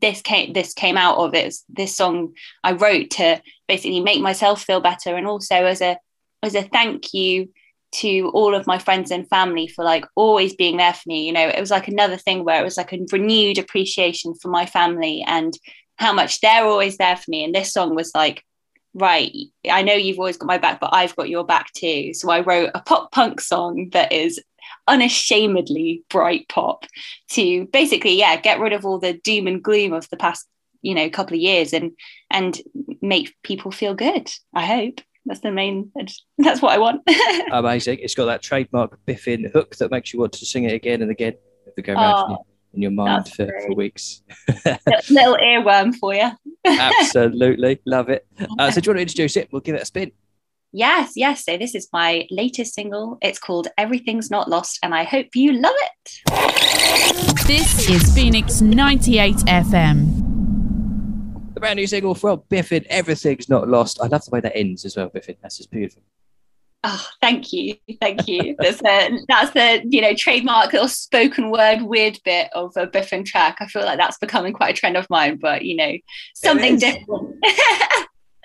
this 0.00 0.20
came 0.20 0.52
this 0.52 0.74
came 0.74 0.98
out 0.98 1.16
of 1.16 1.34
it. 1.34 1.54
This 1.70 1.96
song 1.96 2.34
I 2.62 2.72
wrote 2.72 3.10
to 3.12 3.40
basically 3.68 4.00
make 4.00 4.20
myself 4.20 4.62
feel 4.64 4.80
better 4.80 5.16
and 5.16 5.26
also 5.26 5.64
as 5.64 5.80
a 5.80 5.98
as 6.42 6.54
a 6.54 6.62
thank 6.62 7.14
you 7.14 7.48
to 7.92 8.30
all 8.34 8.54
of 8.54 8.66
my 8.66 8.78
friends 8.78 9.10
and 9.10 9.28
family 9.28 9.68
for 9.68 9.84
like 9.84 10.04
always 10.14 10.54
being 10.54 10.76
there 10.76 10.92
for 10.92 11.02
me. 11.06 11.26
You 11.26 11.32
know, 11.32 11.48
it 11.48 11.60
was 11.60 11.70
like 11.70 11.88
another 11.88 12.16
thing 12.16 12.44
where 12.44 12.60
it 12.60 12.64
was 12.64 12.76
like 12.76 12.92
a 12.92 12.98
renewed 13.12 13.58
appreciation 13.58 14.34
for 14.34 14.48
my 14.48 14.66
family 14.66 15.24
and 15.26 15.56
how 15.96 16.12
much 16.12 16.40
they're 16.40 16.64
always 16.64 16.98
there 16.98 17.16
for 17.16 17.30
me. 17.30 17.44
And 17.44 17.54
this 17.54 17.72
song 17.72 17.94
was 17.94 18.12
like, 18.14 18.44
right, 18.94 19.32
I 19.70 19.82
know 19.82 19.94
you've 19.94 20.18
always 20.18 20.36
got 20.36 20.46
my 20.46 20.58
back, 20.58 20.80
but 20.80 20.90
I've 20.92 21.16
got 21.16 21.28
your 21.28 21.44
back 21.44 21.72
too. 21.72 22.12
So 22.14 22.30
I 22.30 22.40
wrote 22.40 22.70
a 22.74 22.80
pop 22.80 23.12
punk 23.12 23.40
song 23.40 23.90
that 23.92 24.12
is 24.12 24.40
unashamedly 24.88 26.02
bright 26.08 26.48
pop 26.48 26.86
to 27.30 27.66
basically, 27.66 28.18
yeah, 28.18 28.36
get 28.40 28.60
rid 28.60 28.72
of 28.72 28.84
all 28.84 28.98
the 28.98 29.14
doom 29.14 29.46
and 29.46 29.62
gloom 29.62 29.92
of 29.92 30.08
the 30.10 30.16
past, 30.16 30.46
you 30.82 30.94
know, 30.94 31.08
couple 31.10 31.34
of 31.34 31.40
years 31.40 31.72
and 31.72 31.92
and 32.30 32.60
make 33.00 33.34
people 33.42 33.70
feel 33.70 33.94
good. 33.94 34.30
I 34.54 34.64
hope. 34.64 35.00
That's 35.26 35.40
the 35.40 35.50
main. 35.50 35.92
That's 36.38 36.62
what 36.62 36.72
I 36.72 36.78
want. 36.78 37.02
Amazing! 37.52 37.98
It's 38.00 38.14
got 38.14 38.26
that 38.26 38.42
trademark 38.42 38.98
Biffin 39.04 39.50
hook 39.52 39.76
that 39.76 39.90
makes 39.90 40.12
you 40.12 40.20
want 40.20 40.32
to 40.32 40.46
sing 40.46 40.64
it 40.64 40.72
again 40.72 41.02
and 41.02 41.10
again. 41.10 41.34
If 41.76 41.84
go 41.84 41.92
around 41.92 42.14
oh, 42.14 42.24
in, 42.24 42.30
your, 42.30 42.38
in 42.74 42.82
your 42.82 42.90
mind 42.92 43.28
for, 43.28 43.46
for, 43.66 43.74
weeks. 43.74 44.22
Little 45.10 45.36
earworm 45.36 45.94
for 45.96 46.14
you. 46.14 46.30
Absolutely, 46.64 47.80
love 47.84 48.08
it. 48.08 48.26
Uh, 48.58 48.70
so, 48.70 48.80
do 48.80 48.86
you 48.86 48.90
want 48.92 48.98
to 48.98 49.02
introduce 49.02 49.36
it? 49.36 49.48
We'll 49.52 49.60
give 49.60 49.74
it 49.74 49.82
a 49.82 49.84
spin. 49.84 50.12
Yes, 50.72 51.12
yes. 51.16 51.44
So 51.44 51.56
this 51.56 51.74
is 51.74 51.88
my 51.92 52.26
latest 52.30 52.74
single. 52.74 53.18
It's 53.22 53.38
called 53.38 53.68
Everything's 53.78 54.30
Not 54.30 54.48
Lost, 54.48 54.78
and 54.82 54.94
I 54.94 55.04
hope 55.04 55.28
you 55.34 55.52
love 55.52 55.74
it. 55.74 57.46
This 57.46 57.88
is 57.88 58.14
Phoenix 58.14 58.60
98 58.60 59.36
FM. 59.36 60.25
The 61.56 61.60
brand 61.60 61.78
new 61.78 61.86
single 61.86 62.14
from 62.14 62.42
Biffin, 62.50 62.84
Everything's 62.90 63.48
Not 63.48 63.66
Lost. 63.66 63.98
I 64.02 64.08
love 64.08 64.22
the 64.26 64.30
way 64.30 64.40
that 64.40 64.54
ends 64.54 64.84
as 64.84 64.94
well, 64.94 65.08
Biffin. 65.08 65.36
That's 65.40 65.56
just 65.56 65.70
beautiful. 65.70 66.02
Oh, 66.84 67.08
thank 67.22 67.50
you, 67.50 67.76
thank 67.98 68.28
you. 68.28 68.54
That's 68.58 68.76
the 68.76 69.24
that's 69.26 69.52
the 69.52 69.82
you 69.88 70.02
know 70.02 70.12
trademark 70.14 70.74
little 70.74 70.86
spoken 70.86 71.50
word 71.50 71.80
weird 71.80 72.18
bit 72.26 72.50
of 72.54 72.76
a 72.76 72.86
Biffin 72.86 73.24
track. 73.24 73.56
I 73.60 73.68
feel 73.68 73.86
like 73.86 73.96
that's 73.96 74.18
becoming 74.18 74.52
quite 74.52 74.76
a 74.76 74.78
trend 74.78 74.98
of 74.98 75.08
mine, 75.08 75.38
but 75.40 75.64
you 75.64 75.76
know 75.76 75.94
something 76.34 76.76
different. 76.76 77.36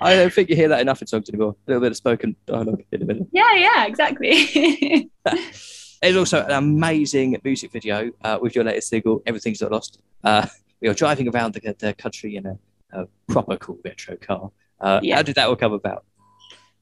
I 0.01 0.15
don't 0.15 0.32
think 0.32 0.50
you 0.50 0.56
hear 0.56 0.70
that 0.70 0.80
enough 0.80 1.01
in 1.01 1.08
songs 1.08 1.27
anymore. 1.27 1.58
A 1.68 1.72
little 1.72 1.82
bit 1.82 1.91
of 1.91 1.98
spoken 1.98 2.38
dialogue 2.46 2.82
in 2.94 3.01
the 3.01 3.06
middle. 3.06 3.27
yeah, 3.34 3.56
yeah, 3.56 3.88
exactly. 3.88 5.12
There's 6.01 6.15
also 6.15 6.46
an 6.46 6.51
amazing 6.51 7.41
music 7.44 7.74
video 7.74 8.12
uh, 8.24 8.39
with 8.41 8.56
your 8.56 8.63
latest 8.63 8.88
single, 8.88 9.22
Everything's 9.25 9.62
Not 9.62 9.74
Lost. 9.74 10.00
Uh, 10.24 10.48
you're 10.80 10.94
driving 10.94 11.27
around 11.27 11.56
the, 11.56 11.75
the 11.77 11.94
country 11.94 12.38
in 12.38 12.46
a, 12.46 12.58
a 12.93 13.07
proper 13.27 13.57
cool 13.57 13.79
retro 13.83 14.17
car. 14.17 14.51
Uh, 14.79 15.00
Yeah. 15.03 15.17
How 15.17 15.21
did 15.21 15.36
that 15.36 15.48
all 15.48 15.55
come 15.55 15.74
about? 15.74 16.05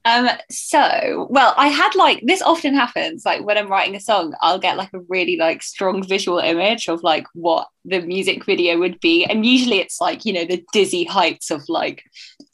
Um, 0.06 0.30
so 0.50 1.28
well, 1.30 1.54
I 1.58 1.68
had 1.68 1.94
like 1.94 2.22
this 2.24 2.42
often 2.42 2.74
happens, 2.74 3.26
like 3.26 3.44
when 3.46 3.58
I'm 3.58 3.68
writing 3.68 3.96
a 3.96 4.00
song, 4.00 4.34
I'll 4.42 4.58
get 4.58 4.78
like 4.78 4.94
a 4.94 5.02
really 5.10 5.36
like 5.36 5.62
strong 5.62 6.08
visual 6.08 6.40
image 6.40 6.88
of 6.88 7.04
like 7.04 7.26
what 7.34 7.68
the 7.84 8.02
music 8.02 8.46
video 8.46 8.78
would 8.80 9.00
be. 9.02 9.26
And 9.26 9.46
usually 9.46 9.80
it's 9.80 10.00
like, 10.00 10.24
you 10.24 10.32
know, 10.32 10.46
the 10.46 10.64
dizzy 10.72 11.04
heights 11.04 11.52
of 11.52 11.68
like 11.68 12.04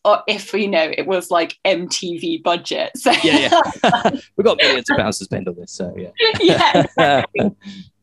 or 0.03 0.21
if 0.27 0.53
you 0.53 0.67
know 0.67 0.91
it 0.97 1.05
was 1.05 1.29
like 1.29 1.55
MTV 1.65 2.41
budget. 2.41 2.91
So 2.95 3.11
Yeah, 3.23 3.49
yeah. 3.83 4.09
We've 4.37 4.45
got 4.45 4.57
millions 4.57 4.89
of 4.89 4.97
pounds 4.97 5.19
to 5.19 5.25
spend 5.25 5.47
on 5.47 5.55
this, 5.55 5.71
so 5.71 5.93
yeah. 5.95 6.11
yeah, 6.39 7.23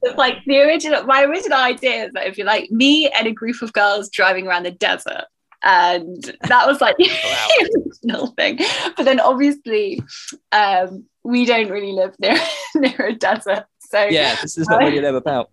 it's 0.03 0.17
like 0.17 0.37
the 0.47 0.61
original 0.61 1.03
my 1.05 1.25
original 1.25 1.59
idea 1.59 2.07
is 2.07 2.13
that 2.13 2.23
it'd 2.23 2.37
be 2.37 2.45
like 2.45 2.71
me 2.71 3.09
and 3.11 3.27
a 3.27 3.33
group 3.33 3.61
of 3.61 3.73
girls 3.73 4.09
driving 4.09 4.47
around 4.47 4.65
the 4.65 4.71
desert 4.71 5.25
and 5.65 6.37
that 6.49 6.67
was 6.67 6.81
like 6.81 6.97
Wow. 6.99 7.49
the 8.03 8.33
thing 8.37 8.59
but 8.97 9.05
then 9.05 9.21
obviously 9.21 10.03
um 10.51 11.05
we 11.23 11.45
don't 11.45 11.71
really 11.71 11.93
live 11.93 12.15
near 12.19 12.37
near 12.75 13.07
a 13.07 13.15
desert 13.15 13.65
so 13.93 14.05
yeah, 14.05 14.37
this 14.41 14.57
is 14.57 14.67
not 14.71 14.81
what 14.83 14.95
you're 14.95 15.03
about. 15.17 15.51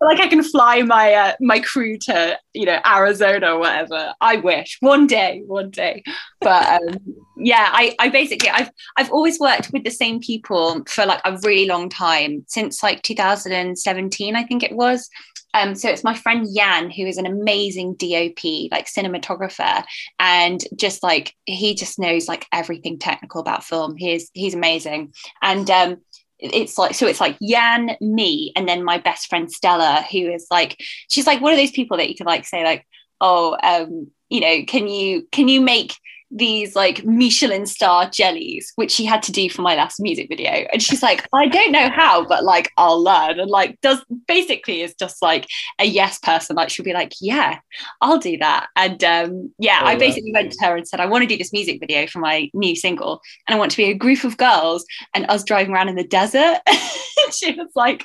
like 0.00 0.20
I 0.20 0.28
can 0.28 0.42
fly 0.42 0.82
my 0.82 1.12
uh, 1.12 1.32
my 1.38 1.60
crew 1.60 1.98
to 1.98 2.38
you 2.54 2.64
know 2.64 2.80
Arizona 2.86 3.52
or 3.52 3.58
whatever. 3.58 4.14
I 4.20 4.36
wish 4.36 4.78
one 4.80 5.06
day, 5.06 5.42
one 5.46 5.70
day. 5.70 6.02
But 6.40 6.80
um, 6.80 6.98
yeah, 7.36 7.68
I 7.70 7.94
I 7.98 8.08
basically 8.08 8.48
I've 8.48 8.70
I've 8.96 9.12
always 9.12 9.38
worked 9.38 9.70
with 9.74 9.84
the 9.84 9.90
same 9.90 10.20
people 10.20 10.82
for 10.88 11.04
like 11.04 11.20
a 11.26 11.38
really 11.44 11.66
long 11.66 11.90
time 11.90 12.44
since 12.48 12.82
like 12.82 13.02
2017, 13.02 14.34
I 14.34 14.44
think 14.44 14.62
it 14.62 14.72
was. 14.72 15.08
Um, 15.54 15.74
so 15.74 15.88
it's 15.88 16.04
my 16.04 16.14
friend 16.14 16.46
Yan, 16.50 16.90
who 16.90 17.04
is 17.06 17.18
an 17.18 17.26
amazing 17.26 17.94
DOP, 17.94 18.70
like 18.70 18.86
cinematographer, 18.86 19.84
and 20.18 20.60
just 20.76 21.02
like 21.02 21.34
he 21.46 21.74
just 21.74 21.98
knows 21.98 22.28
like 22.28 22.46
everything 22.52 22.98
technical 22.98 23.40
about 23.40 23.64
film. 23.64 23.96
He's 23.96 24.30
he's 24.32 24.54
amazing, 24.54 25.12
and 25.42 25.68
um, 25.70 25.96
it's 26.38 26.78
like 26.78 26.94
so 26.94 27.06
it's 27.06 27.20
like 27.20 27.36
Yan, 27.40 27.96
me, 28.00 28.52
and 28.56 28.68
then 28.68 28.84
my 28.84 28.98
best 28.98 29.28
friend 29.28 29.50
Stella, 29.50 30.04
who 30.10 30.30
is 30.30 30.46
like 30.50 30.76
she's 31.08 31.26
like 31.26 31.40
one 31.40 31.52
of 31.52 31.58
those 31.58 31.72
people 31.72 31.96
that 31.96 32.08
you 32.08 32.14
can 32.14 32.26
like 32.26 32.46
say 32.46 32.64
like, 32.64 32.86
oh, 33.20 33.56
um, 33.62 34.10
you 34.28 34.40
know, 34.40 34.64
can 34.66 34.88
you 34.88 35.26
can 35.32 35.48
you 35.48 35.60
make 35.60 35.94
these 36.30 36.76
like 36.76 37.04
Michelin 37.04 37.66
star 37.66 38.08
jellies, 38.08 38.72
which 38.76 38.92
she 38.92 39.04
had 39.04 39.22
to 39.24 39.32
do 39.32 39.50
for 39.50 39.62
my 39.62 39.74
last 39.74 40.00
music 40.00 40.28
video. 40.28 40.66
And 40.72 40.82
she's 40.82 41.02
like, 41.02 41.26
I 41.32 41.46
don't 41.46 41.72
know 41.72 41.90
how, 41.90 42.24
but 42.24 42.44
like 42.44 42.70
I'll 42.76 43.02
learn. 43.02 43.40
And 43.40 43.50
like 43.50 43.80
does 43.80 44.04
basically 44.28 44.82
is 44.82 44.94
just 44.94 45.22
like 45.22 45.46
a 45.78 45.84
yes 45.84 46.18
person. 46.18 46.56
Like 46.56 46.70
she'll 46.70 46.84
be 46.84 46.92
like, 46.92 47.12
Yeah, 47.20 47.58
I'll 48.00 48.18
do 48.18 48.36
that. 48.38 48.68
And 48.76 49.02
um 49.02 49.52
yeah, 49.58 49.80
Oh, 49.82 49.86
I 49.86 49.96
basically 49.96 50.32
went 50.32 50.52
to 50.52 50.64
her 50.64 50.76
and 50.76 50.86
said, 50.86 51.00
I 51.00 51.06
want 51.06 51.22
to 51.22 51.28
do 51.28 51.36
this 51.36 51.52
music 51.52 51.80
video 51.80 52.06
for 52.06 52.20
my 52.20 52.48
new 52.54 52.76
single. 52.76 53.20
And 53.48 53.54
I 53.54 53.58
want 53.58 53.70
to 53.72 53.76
be 53.76 53.90
a 53.90 53.94
group 53.94 54.24
of 54.24 54.36
girls 54.36 54.84
and 55.14 55.28
us 55.28 55.44
driving 55.44 55.74
around 55.74 55.88
in 55.88 55.96
the 55.96 56.04
desert. 56.04 56.58
she 57.32 57.52
was 57.54 57.70
like, 57.74 58.04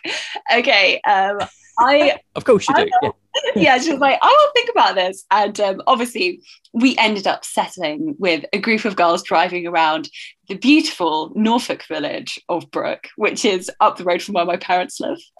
Okay, 0.53 0.99
um, 1.01 1.37
I 1.79 2.17
Of 2.35 2.45
course 2.45 2.67
you 2.67 2.75
do. 2.75 2.89
Yeah. 3.01 3.09
yeah, 3.55 3.77
she 3.79 3.91
was 3.91 3.99
like, 3.99 4.17
I 4.21 4.27
will 4.27 4.51
think 4.53 4.69
about 4.69 4.95
this. 4.95 5.25
And 5.31 5.59
um, 5.59 5.81
obviously, 5.87 6.41
we 6.73 6.95
ended 6.97 7.27
up 7.27 7.43
settling 7.43 8.15
with 8.17 8.45
a 8.53 8.59
group 8.59 8.85
of 8.85 8.95
girls 8.95 9.23
driving 9.23 9.67
around 9.67 10.09
the 10.47 10.55
beautiful 10.55 11.31
Norfolk 11.35 11.83
village 11.83 12.39
of 12.49 12.69
Brooke, 12.71 13.09
which 13.17 13.43
is 13.43 13.69
up 13.81 13.97
the 13.97 14.03
road 14.03 14.21
from 14.21 14.35
where 14.35 14.45
my 14.45 14.57
parents 14.57 14.99
live. 14.99 15.19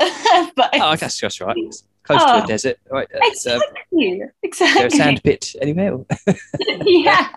but 0.56 0.70
Oh, 0.74 0.88
I 0.90 0.98
guess 0.98 1.20
that's 1.20 1.40
right. 1.40 1.56
It's 1.58 1.84
close 2.04 2.22
to 2.24 2.34
Oh. 2.34 2.44
a 2.44 2.48
desert. 2.48 2.80
Right. 2.92 3.08
It's, 3.12 3.48
um, 3.48 3.62
exactly, 3.62 4.08
is 4.08 4.18
there 4.20 4.28
a 4.28 4.32
exactly. 4.44 4.98
sand 4.98 5.24
pit 5.24 5.56
anywhere? 5.62 6.00
yeah. 6.86 7.30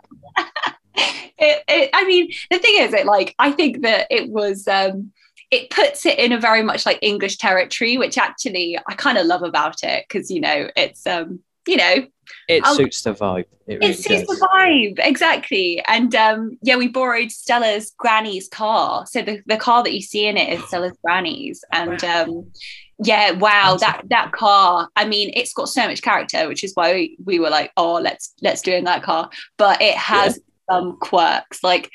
it, 1.38 1.64
it, 1.68 1.90
I 1.92 2.04
mean, 2.04 2.32
the 2.50 2.58
thing 2.58 2.74
is, 2.78 2.92
it 2.94 3.06
like 3.06 3.34
I 3.38 3.52
think 3.52 3.82
that 3.82 4.06
it 4.10 4.28
was. 4.30 4.66
Um, 4.66 5.12
it 5.50 5.70
puts 5.70 6.04
it 6.04 6.18
in 6.18 6.32
a 6.32 6.40
very 6.40 6.62
much 6.62 6.84
like 6.84 6.98
English 7.02 7.38
territory, 7.38 7.96
which 7.96 8.18
actually 8.18 8.78
I 8.86 8.94
kind 8.94 9.18
of 9.18 9.26
love 9.26 9.42
about 9.42 9.82
it 9.82 10.04
because 10.08 10.30
you 10.30 10.40
know 10.40 10.68
it's 10.76 11.06
um 11.06 11.40
you 11.66 11.76
know 11.76 12.06
It 12.48 12.64
I'll- 12.64 12.74
suits 12.74 13.02
the 13.02 13.14
vibe. 13.14 13.46
It 13.66 13.80
really 13.80 13.92
it 13.92 13.98
suits 13.98 14.26
does. 14.26 14.38
the 14.38 14.48
vibe 14.54 14.94
exactly. 14.98 15.82
And 15.86 16.14
um 16.14 16.58
yeah 16.62 16.76
we 16.76 16.88
borrowed 16.88 17.30
stella's 17.30 17.92
granny's 17.98 18.48
car. 18.48 19.06
So 19.06 19.22
the, 19.22 19.42
the 19.46 19.56
car 19.56 19.82
that 19.82 19.92
you 19.94 20.00
see 20.02 20.26
in 20.26 20.36
it 20.36 20.52
is 20.58 20.66
stella's 20.68 20.96
granny's. 21.04 21.62
And 21.72 22.02
um 22.04 22.50
yeah 23.04 23.30
wow 23.32 23.76
that 23.76 24.02
that 24.08 24.32
car 24.32 24.88
i 24.96 25.04
mean 25.04 25.30
it's 25.36 25.52
got 25.52 25.68
so 25.68 25.86
much 25.86 26.02
character 26.02 26.48
which 26.48 26.64
is 26.64 26.72
why 26.74 26.92
we, 26.92 27.16
we 27.24 27.38
were 27.38 27.48
like 27.48 27.70
oh 27.76 27.92
let's 28.02 28.34
let's 28.42 28.60
do 28.60 28.72
it 28.72 28.78
in 28.78 28.84
that 28.84 29.02
car. 29.02 29.30
But 29.56 29.80
it 29.80 29.94
has 29.96 30.40
some 30.70 30.98
quirks. 30.98 31.62
Like 31.62 31.90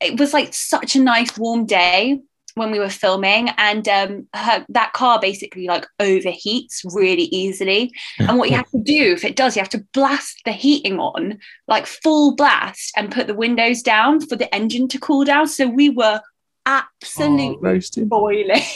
it 0.00 0.18
was 0.18 0.32
like 0.32 0.52
such 0.54 0.94
a 0.96 1.00
nice 1.00 1.36
warm 1.38 1.64
day 1.66 2.20
when 2.54 2.70
we 2.70 2.78
were 2.78 2.90
filming 2.90 3.48
and 3.58 3.88
um 3.88 4.26
her, 4.34 4.64
that 4.68 4.92
car 4.92 5.20
basically 5.20 5.66
like 5.66 5.86
overheats 6.00 6.80
really 6.94 7.24
easily 7.24 7.92
and 8.18 8.38
what 8.38 8.50
you 8.50 8.56
have 8.56 8.70
to 8.70 8.82
do 8.82 9.12
if 9.12 9.24
it 9.24 9.36
does, 9.36 9.56
you 9.56 9.60
have 9.60 9.68
to 9.70 9.84
blast 9.92 10.40
the 10.44 10.52
heating 10.52 10.98
on, 10.98 11.38
like 11.68 11.86
full 11.86 12.34
blast, 12.34 12.92
and 12.96 13.12
put 13.12 13.26
the 13.26 13.34
windows 13.34 13.82
down 13.82 14.20
for 14.20 14.36
the 14.36 14.52
engine 14.54 14.88
to 14.88 14.98
cool 14.98 15.24
down. 15.24 15.46
So 15.46 15.68
we 15.68 15.90
were 15.90 16.20
absolutely 16.66 18.02
Oh, 18.02 18.06
boiling. 18.06 18.62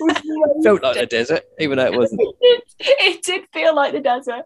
Like, 0.00 0.22
Felt 0.62 0.82
like 0.82 0.96
the 0.96 1.06
desert, 1.06 1.42
even 1.60 1.76
though 1.78 1.86
it 1.86 1.96
wasn't. 1.96 2.20
it 2.40 2.64
did, 2.78 2.88
it 3.00 3.22
did 3.22 3.44
feel 3.52 3.74
like 3.74 3.92
the 3.92 4.00
desert 4.00 4.44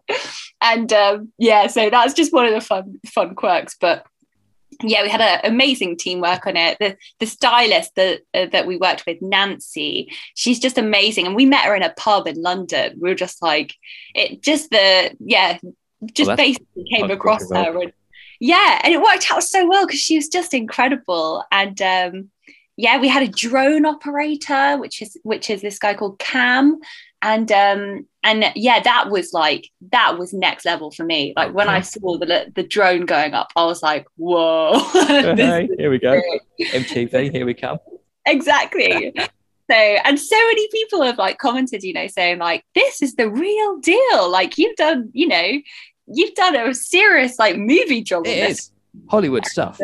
and 0.63 0.91
um 0.93 1.31
yeah 1.37 1.67
so 1.67 1.89
that's 1.89 2.13
just 2.13 2.33
one 2.33 2.45
of 2.45 2.53
the 2.53 2.61
fun 2.61 2.99
fun 3.05 3.35
quirks 3.35 3.75
but 3.79 4.05
yeah 4.81 5.03
we 5.03 5.09
had 5.09 5.21
an 5.21 5.39
amazing 5.43 5.97
teamwork 5.97 6.45
on 6.47 6.57
it. 6.57 6.77
The 6.79 6.97
the 7.19 7.25
stylist 7.25 7.95
that 7.95 8.21
uh, 8.33 8.47
that 8.51 8.67
we 8.67 8.77
worked 8.77 9.05
with 9.05 9.21
nancy 9.21 10.11
she's 10.35 10.59
just 10.59 10.77
amazing. 10.77 11.27
And 11.27 11.35
we 11.35 11.45
met 11.45 11.65
her 11.65 11.75
in 11.75 11.83
a 11.83 11.93
pub 11.93 12.27
in 12.27 12.41
london. 12.41 12.97
We 12.99 13.09
were 13.09 13.15
just 13.15 13.41
like 13.41 13.73
it 14.13 14.41
just 14.41 14.69
the 14.69 15.15
yeah 15.19 15.57
just 16.13 16.27
that's 16.27 16.41
basically 16.41 16.85
came 16.91 17.11
across 17.11 17.49
her 17.49 17.81
and 17.81 17.93
yeah 18.39 18.81
and 18.83 18.93
it 18.93 19.01
worked 19.01 19.31
out 19.31 19.43
so 19.43 19.67
well 19.67 19.85
because 19.85 19.99
she 19.99 20.15
was 20.15 20.27
just 20.27 20.53
incredible. 20.53 21.43
And 21.51 21.81
um 21.81 22.29
yeah 22.75 22.99
we 22.99 23.07
had 23.07 23.23
a 23.23 23.31
drone 23.31 23.85
operator 23.85 24.77
which 24.77 25.01
is 25.01 25.17
which 25.23 25.49
is 25.49 25.61
this 25.61 25.79
guy 25.79 25.93
called 25.93 26.19
cam. 26.19 26.79
And 27.21 27.51
um 27.51 28.07
and 28.23 28.45
yeah 28.55 28.81
that 28.81 29.09
was 29.09 29.33
like 29.33 29.69
that 29.91 30.17
was 30.17 30.33
next 30.33 30.65
level 30.65 30.91
for 30.91 31.03
me. 31.03 31.33
Like 31.35 31.53
when 31.53 31.69
i 31.69 31.81
saw 31.81 32.17
the 32.17 32.51
the 32.55 32.63
drone 32.63 33.05
going 33.05 33.33
up 33.33 33.51
i 33.55 33.65
was 33.65 33.83
like 33.83 34.05
whoa. 34.17 34.71
Uh-huh, 35.13 35.35
hey, 35.35 35.69
here 35.77 35.89
we 35.89 35.99
go. 35.99 36.21
MTV, 36.59 37.31
here 37.31 37.45
we 37.45 37.53
come. 37.53 37.77
exactly. 38.25 39.13
So 39.71 39.77
and 39.77 40.19
so 40.19 40.35
many 40.35 40.67
people 40.73 41.03
have 41.03 41.17
like 41.17 41.37
commented 41.37 41.83
you 41.83 41.93
know 41.93 42.07
saying 42.07 42.39
like 42.39 42.65
this 42.75 43.01
is 43.01 43.15
the 43.15 43.29
real 43.29 43.77
deal. 43.77 44.29
Like 44.29 44.57
you've 44.57 44.75
done 44.75 45.09
you 45.13 45.25
know 45.25 45.51
you've 46.07 46.33
done 46.35 46.55
a 46.55 46.73
serious 46.73 47.39
like 47.39 47.57
movie 47.57 48.03
job 48.03 48.27
It 48.27 48.49
is 48.49 48.72
Hollywood 49.09 49.45
stuff. 49.45 49.79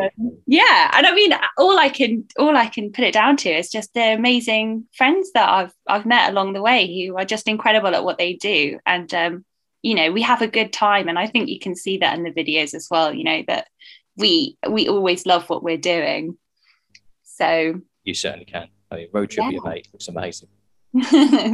yeah 0.45 0.91
and 0.93 1.05
i 1.07 1.13
mean 1.13 1.31
all 1.57 1.77
i 1.79 1.89
can 1.89 2.25
all 2.37 2.55
i 2.55 2.67
can 2.67 2.91
put 2.91 3.03
it 3.03 3.13
down 3.13 3.37
to 3.37 3.49
is 3.49 3.69
just 3.71 3.93
the 3.95 4.13
amazing 4.13 4.85
friends 4.95 5.31
that 5.33 5.49
i've 5.49 5.73
i've 5.87 6.05
met 6.05 6.29
along 6.29 6.53
the 6.53 6.61
way 6.61 6.85
who 7.07 7.17
are 7.17 7.25
just 7.25 7.47
incredible 7.47 7.95
at 7.95 8.03
what 8.03 8.17
they 8.19 8.33
do 8.33 8.77
and 8.85 9.11
um 9.13 9.43
you 9.81 9.95
know 9.95 10.11
we 10.11 10.21
have 10.21 10.41
a 10.43 10.47
good 10.47 10.71
time 10.71 11.07
and 11.07 11.17
i 11.17 11.25
think 11.25 11.49
you 11.49 11.59
can 11.59 11.75
see 11.75 11.97
that 11.97 12.15
in 12.17 12.23
the 12.23 12.31
videos 12.31 12.73
as 12.75 12.87
well 12.91 13.11
you 13.13 13.23
know 13.23 13.43
that 13.47 13.67
we 14.15 14.57
we 14.69 14.87
always 14.87 15.25
love 15.25 15.49
what 15.49 15.63
we're 15.63 15.77
doing 15.77 16.37
so 17.23 17.81
You 18.03 18.13
certainly 18.13 18.45
can. 18.45 18.67
I 18.91 18.95
mean, 18.95 19.07
road 19.13 19.29
trip 19.29 19.45
Yeah. 19.45 19.51
you 19.51 19.61
made 19.63 19.87
looks 19.93 20.07
amazing. 20.07 20.49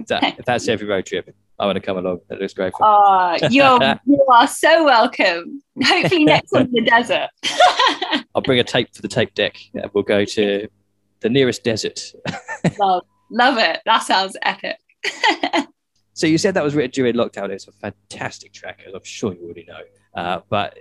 That, 0.08 0.42
that's 0.46 0.68
every 0.68 0.88
road 0.88 1.06
trip, 1.06 1.34
I 1.58 1.66
want 1.66 1.78
to 1.78 1.82
come 1.82 1.98
along. 1.98 2.20
That 2.30 2.40
looks 2.40 2.54
great. 2.54 2.74
Oh, 2.80 3.38
you're 3.50 3.80
you 4.06 4.26
are 4.32 4.48
so 4.48 4.84
welcome. 4.84 5.62
Hopefully 5.84 6.26
next 6.26 6.52
one 6.52 6.64
in 6.64 6.72
the 6.72 6.82
desert. 6.82 7.30
I'll 8.36 8.42
bring 8.42 8.60
a 8.60 8.64
tape 8.64 8.94
for 8.94 9.02
the 9.02 9.08
tape 9.08 9.34
deck. 9.34 9.58
and 9.74 9.90
we'll 9.94 10.04
go 10.04 10.26
to 10.26 10.68
the 11.22 11.30
nearest 11.30 11.64
desert. 11.64 12.14
love, 12.78 13.04
love 13.32 13.58
it. 13.58 13.80
That 13.86 14.00
sounds 14.04 14.36
epic. 14.42 14.78
So 16.16 16.28
you 16.28 16.38
said 16.38 16.54
that 16.54 16.64
was 16.64 16.76
written 16.76 16.92
during 16.92 17.14
lockdown. 17.16 17.50
It's 17.50 17.68
a 17.68 17.74
fantastic 17.74 18.54
track, 18.54 18.80
as 18.88 18.94
I'm 18.94 19.04
sure 19.04 19.34
you 19.34 19.44
already 19.44 19.66
know. 19.66 19.82
Uh, 20.16 20.40
but 20.50 20.78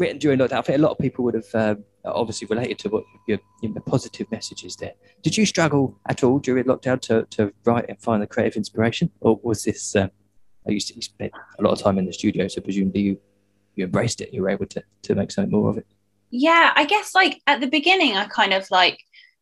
written 0.00 0.18
during 0.18 0.38
lockdown. 0.38 0.58
I 0.58 0.62
think 0.62 0.78
a 0.78 0.82
lot 0.82 0.92
of 0.92 0.98
people 0.98 1.24
would 1.24 1.34
have 1.34 1.54
um, 1.54 1.84
obviously 2.04 2.46
related 2.46 2.78
to 2.80 2.88
what 2.88 3.04
your, 3.28 3.38
your 3.62 3.72
positive 3.82 4.30
messages 4.30 4.74
there. 4.76 4.94
Did 5.22 5.36
you 5.36 5.46
struggle 5.46 5.98
at 6.08 6.24
all 6.24 6.38
during 6.38 6.64
lockdown 6.64 7.00
to, 7.02 7.26
to 7.30 7.52
write 7.64 7.86
and 7.88 8.00
find 8.00 8.22
the 8.22 8.26
creative 8.26 8.56
inspiration, 8.56 9.10
or 9.20 9.38
was 9.42 9.64
this? 9.64 9.94
Uh, 9.94 10.08
I 10.66 10.72
used 10.72 10.88
to 10.88 11.00
spend 11.00 11.30
a 11.58 11.62
lot 11.62 11.72
of 11.72 11.80
time 11.80 11.98
in 11.98 12.06
the 12.06 12.12
studio, 12.12 12.48
so 12.48 12.60
presumably 12.60 13.02
you 13.02 13.20
you 13.76 13.84
embraced 13.84 14.20
it. 14.20 14.34
You 14.34 14.42
were 14.42 14.50
able 14.50 14.66
to 14.66 14.82
to 15.02 15.14
make 15.14 15.30
something 15.30 15.52
more 15.52 15.70
of 15.70 15.78
it. 15.78 15.86
Yeah, 16.30 16.72
I 16.74 16.84
guess 16.84 17.14
like 17.14 17.40
at 17.46 17.60
the 17.60 17.66
beginning, 17.66 18.16
I 18.16 18.26
kind 18.26 18.52
of 18.52 18.70
like 18.70 18.98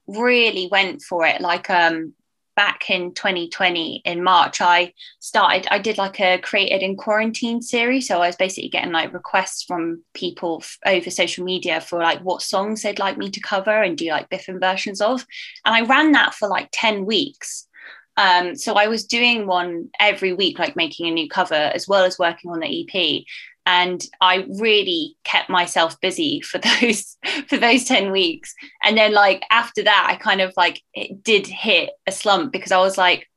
really 0.06 0.68
went 0.70 1.02
for 1.02 1.26
it. 1.26 1.40
Like 1.40 1.70
um, 1.70 2.14
back 2.58 2.90
in 2.90 3.14
2020 3.14 4.02
in 4.04 4.24
March, 4.24 4.60
I 4.60 4.92
started, 5.20 5.68
I 5.70 5.78
did 5.78 5.96
like 5.96 6.18
a 6.18 6.38
created 6.38 6.82
in 6.82 6.96
quarantine 6.96 7.62
series. 7.62 8.08
So 8.08 8.16
I 8.16 8.26
was 8.26 8.34
basically 8.34 8.68
getting 8.68 8.90
like 8.90 9.14
requests 9.14 9.62
from 9.62 10.02
people 10.12 10.58
f- 10.60 10.76
over 10.84 11.08
social 11.08 11.44
media 11.44 11.80
for 11.80 12.00
like 12.00 12.18
what 12.22 12.42
songs 12.42 12.82
they'd 12.82 12.98
like 12.98 13.16
me 13.16 13.30
to 13.30 13.38
cover 13.38 13.70
and 13.70 13.96
do 13.96 14.10
like 14.10 14.28
different 14.28 14.60
versions 14.60 15.00
of. 15.00 15.24
And 15.64 15.72
I 15.72 15.82
ran 15.82 16.10
that 16.12 16.34
for 16.34 16.48
like 16.48 16.68
10 16.72 17.06
weeks. 17.06 17.68
Um, 18.16 18.56
so 18.56 18.74
I 18.74 18.88
was 18.88 19.06
doing 19.06 19.46
one 19.46 19.90
every 20.00 20.32
week, 20.32 20.58
like 20.58 20.74
making 20.74 21.06
a 21.06 21.12
new 21.12 21.28
cover 21.28 21.54
as 21.54 21.86
well 21.86 22.02
as 22.02 22.18
working 22.18 22.50
on 22.50 22.58
the 22.58 22.66
EP 22.92 23.22
and 23.68 24.02
I 24.22 24.46
really 24.58 25.14
kept 25.24 25.50
myself 25.50 26.00
busy 26.00 26.40
for 26.40 26.58
those 26.80 27.18
for 27.46 27.58
those 27.58 27.84
10 27.84 28.10
weeks. 28.10 28.54
And 28.82 28.96
then 28.96 29.12
like 29.12 29.44
after 29.50 29.82
that 29.84 30.06
I 30.08 30.16
kind 30.16 30.40
of 30.40 30.54
like 30.56 30.80
it 30.94 31.22
did 31.22 31.46
hit 31.46 31.90
a 32.06 32.12
slump 32.12 32.50
because 32.50 32.72
I 32.72 32.78
was 32.78 32.96
like 32.96 33.28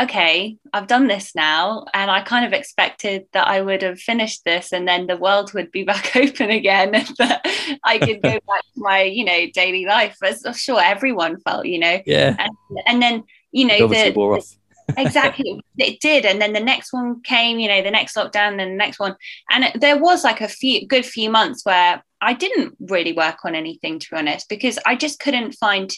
okay 0.00 0.56
I've 0.72 0.86
done 0.86 1.08
this 1.08 1.34
now. 1.34 1.86
And 1.92 2.08
I 2.08 2.20
kind 2.20 2.46
of 2.46 2.52
expected 2.52 3.26
that 3.32 3.48
I 3.48 3.60
would 3.60 3.82
have 3.82 3.98
finished 3.98 4.44
this 4.44 4.72
and 4.72 4.86
then 4.86 5.08
the 5.08 5.16
world 5.16 5.52
would 5.54 5.72
be 5.72 5.82
back 5.92 6.14
open 6.14 6.50
again 6.50 6.94
and 6.94 7.08
that 7.18 7.44
I 7.82 7.98
could 7.98 8.22
go 8.22 8.30
back 8.30 8.62
to 8.74 8.76
my 8.76 9.02
you 9.02 9.24
know 9.24 9.46
daily 9.52 9.86
life 9.86 10.18
as 10.22 10.44
I'm 10.46 10.54
sure 10.54 10.80
everyone 10.80 11.40
felt 11.40 11.66
you 11.66 11.80
know? 11.80 12.00
Yeah. 12.06 12.36
And, 12.38 12.52
and 12.86 13.02
then 13.02 13.24
you 13.50 13.66
know 13.66 13.88
the, 13.88 14.12
the 14.12 14.56
exactly. 14.96 15.60
It 15.76 16.00
did. 16.00 16.24
And 16.24 16.40
then 16.40 16.52
the 16.52 16.60
next 16.60 16.92
one 16.92 17.22
came 17.22 17.58
you 17.58 17.68
know 17.68 17.82
the 17.82 17.90
next 17.90 18.16
lockdown 18.16 18.60
and 18.60 18.72
the 18.72 18.76
next 18.76 18.98
one. 18.98 19.16
And 19.50 19.64
it, 19.64 19.80
there 19.80 19.98
was 19.98 20.24
like 20.24 20.40
a 20.40 20.48
few 20.48 20.86
good 20.86 21.06
few 21.06 21.30
months 21.30 21.64
where 21.64 22.02
i 22.20 22.32
didn't 22.32 22.76
really 22.80 23.12
work 23.12 23.44
on 23.44 23.54
anything 23.54 23.98
to 23.98 24.08
be 24.10 24.16
honest 24.16 24.48
because 24.48 24.78
i 24.86 24.94
just 24.94 25.18
couldn't 25.18 25.52
find 25.52 25.92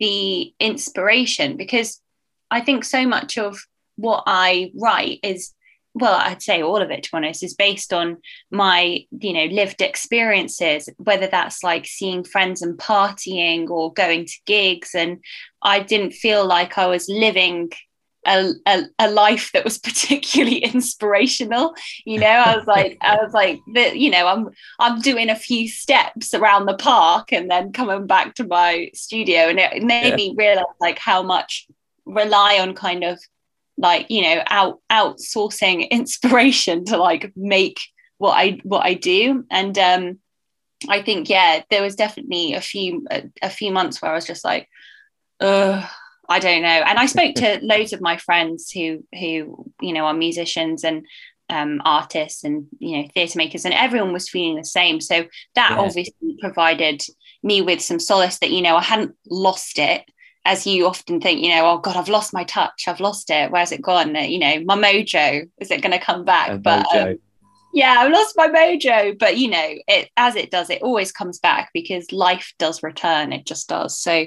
the 0.00 0.52
inspiration 0.60 1.56
because 1.56 2.00
i 2.50 2.60
think 2.60 2.84
so 2.84 3.06
much 3.06 3.38
of 3.38 3.58
what 3.96 4.22
i 4.26 4.70
write 4.80 5.20
is 5.22 5.52
well 5.94 6.14
i'd 6.24 6.42
say 6.42 6.62
all 6.62 6.82
of 6.82 6.90
it 6.90 7.02
to 7.02 7.10
be 7.10 7.16
honest 7.16 7.42
is 7.42 7.54
based 7.54 7.92
on 7.92 8.16
my 8.50 9.04
you 9.20 9.32
know 9.32 9.46
lived 9.46 9.80
experiences 9.80 10.88
whether 10.98 11.26
that's 11.26 11.62
like 11.62 11.86
seeing 11.86 12.24
friends 12.24 12.62
and 12.62 12.78
partying 12.78 13.68
or 13.70 13.92
going 13.92 14.26
to 14.26 14.38
gigs. 14.46 14.94
And 14.94 15.22
i 15.62 15.80
didn't 15.80 16.12
feel 16.12 16.44
like 16.46 16.78
i 16.78 16.86
was 16.86 17.08
living 17.08 17.70
a, 18.26 18.52
a, 18.66 18.82
a, 18.98 19.10
life 19.10 19.50
that 19.52 19.64
was 19.64 19.78
particularly 19.88 20.58
inspirational 20.58 21.74
you 22.04 22.18
know? 22.18 22.26
I 22.26 22.56
was 22.56 22.66
like 22.66 22.98
i 23.00 23.16
was 23.16 23.32
like 23.32 23.60
the, 23.72 23.98
you 23.98 24.10
know 24.10 24.26
i'm 24.26 24.50
i'm 24.78 25.00
doing 25.00 25.30
a 25.30 25.36
few 25.36 25.68
steps 25.68 26.34
around 26.34 26.66
the 26.66 26.76
park 26.76 27.32
and 27.32 27.50
then 27.50 27.72
coming 27.72 28.06
back 28.06 28.34
to 28.34 28.44
my 28.44 28.90
studio. 28.94 29.48
And 29.48 29.58
it 29.58 29.82
made 29.82 30.10
yeah. 30.10 30.16
me 30.16 30.34
realize 30.36 30.64
like 30.80 30.98
how 30.98 31.22
much 31.22 31.66
rely 32.06 32.58
on 32.60 32.74
kind 32.74 33.04
of 33.04 33.18
like 33.76 34.06
you 34.10 34.22
know 34.22 34.42
out 34.46 34.80
outsourcing 34.90 35.88
inspiration 35.98 36.84
to 36.86 36.96
like 36.96 37.32
make 37.36 37.80
what 38.18 38.32
i 38.32 38.60
what 38.62 38.84
i 38.84 38.94
do. 38.94 39.44
And 39.50 39.76
um 39.78 40.18
i 40.88 41.02
think 41.02 41.28
yeah 41.28 41.62
there 41.70 41.82
was 41.82 41.96
definitely 41.96 42.54
a 42.54 42.60
few 42.60 43.06
a, 43.10 43.24
a 43.42 43.48
few 43.48 43.72
months 43.72 44.02
where 44.02 44.10
i 44.10 44.14
was 44.14 44.26
just 44.26 44.44
like 44.44 44.68
uh 45.40 45.86
I 46.28 46.38
don't 46.38 46.62
know. 46.62 46.68
And 46.68 46.98
I 46.98 47.06
spoke 47.06 47.34
to 47.36 47.60
loads 47.62 47.92
of 47.92 48.00
my 48.00 48.16
friends 48.16 48.70
who 48.70 49.04
who 49.12 49.70
you 49.80 49.92
know 49.92 50.06
are 50.06 50.14
musicians 50.14 50.84
and 50.84 51.06
um, 51.50 51.82
artists 51.84 52.44
and 52.44 52.66
you 52.78 52.98
know 53.02 53.08
theatre 53.14 53.38
makers, 53.38 53.64
and 53.64 53.74
everyone 53.74 54.12
was 54.12 54.28
feeling 54.28 54.56
the 54.56 54.64
same. 54.64 55.00
So 55.00 55.26
that 55.54 55.70
yeah. 55.72 55.78
obviously 55.78 56.36
provided 56.40 57.02
me 57.42 57.60
with 57.60 57.80
some 57.80 58.00
solace 58.00 58.38
that 58.38 58.50
you 58.50 58.62
know 58.62 58.76
I 58.76 58.82
hadn't 58.82 59.14
lost 59.28 59.78
it. 59.78 60.04
As 60.46 60.66
you 60.66 60.86
often 60.86 61.22
think, 61.22 61.40
you 61.40 61.48
know, 61.48 61.64
oh 61.70 61.78
God, 61.78 61.96
I've 61.96 62.10
lost 62.10 62.34
my 62.34 62.44
touch, 62.44 62.84
I've 62.86 63.00
lost 63.00 63.30
it. 63.30 63.50
Where's 63.50 63.72
it 63.72 63.80
gone? 63.80 64.14
You 64.14 64.38
know, 64.38 64.60
my 64.66 64.76
mojo, 64.76 65.48
is 65.58 65.70
it 65.70 65.80
going 65.80 65.98
to 65.98 65.98
come 65.98 66.26
back? 66.26 66.50
A 66.50 66.58
but 66.58 66.94
um, 66.94 67.16
yeah, 67.72 67.96
I've 67.98 68.12
lost 68.12 68.36
my 68.36 68.48
mojo. 68.48 69.18
But 69.18 69.38
you 69.38 69.48
know, 69.48 69.74
it 69.88 70.10
as 70.18 70.36
it 70.36 70.50
does, 70.50 70.68
it 70.68 70.82
always 70.82 71.12
comes 71.12 71.38
back 71.38 71.70
because 71.72 72.12
life 72.12 72.52
does 72.58 72.82
return. 72.82 73.32
It 73.32 73.46
just 73.46 73.68
does. 73.68 73.98
So 73.98 74.26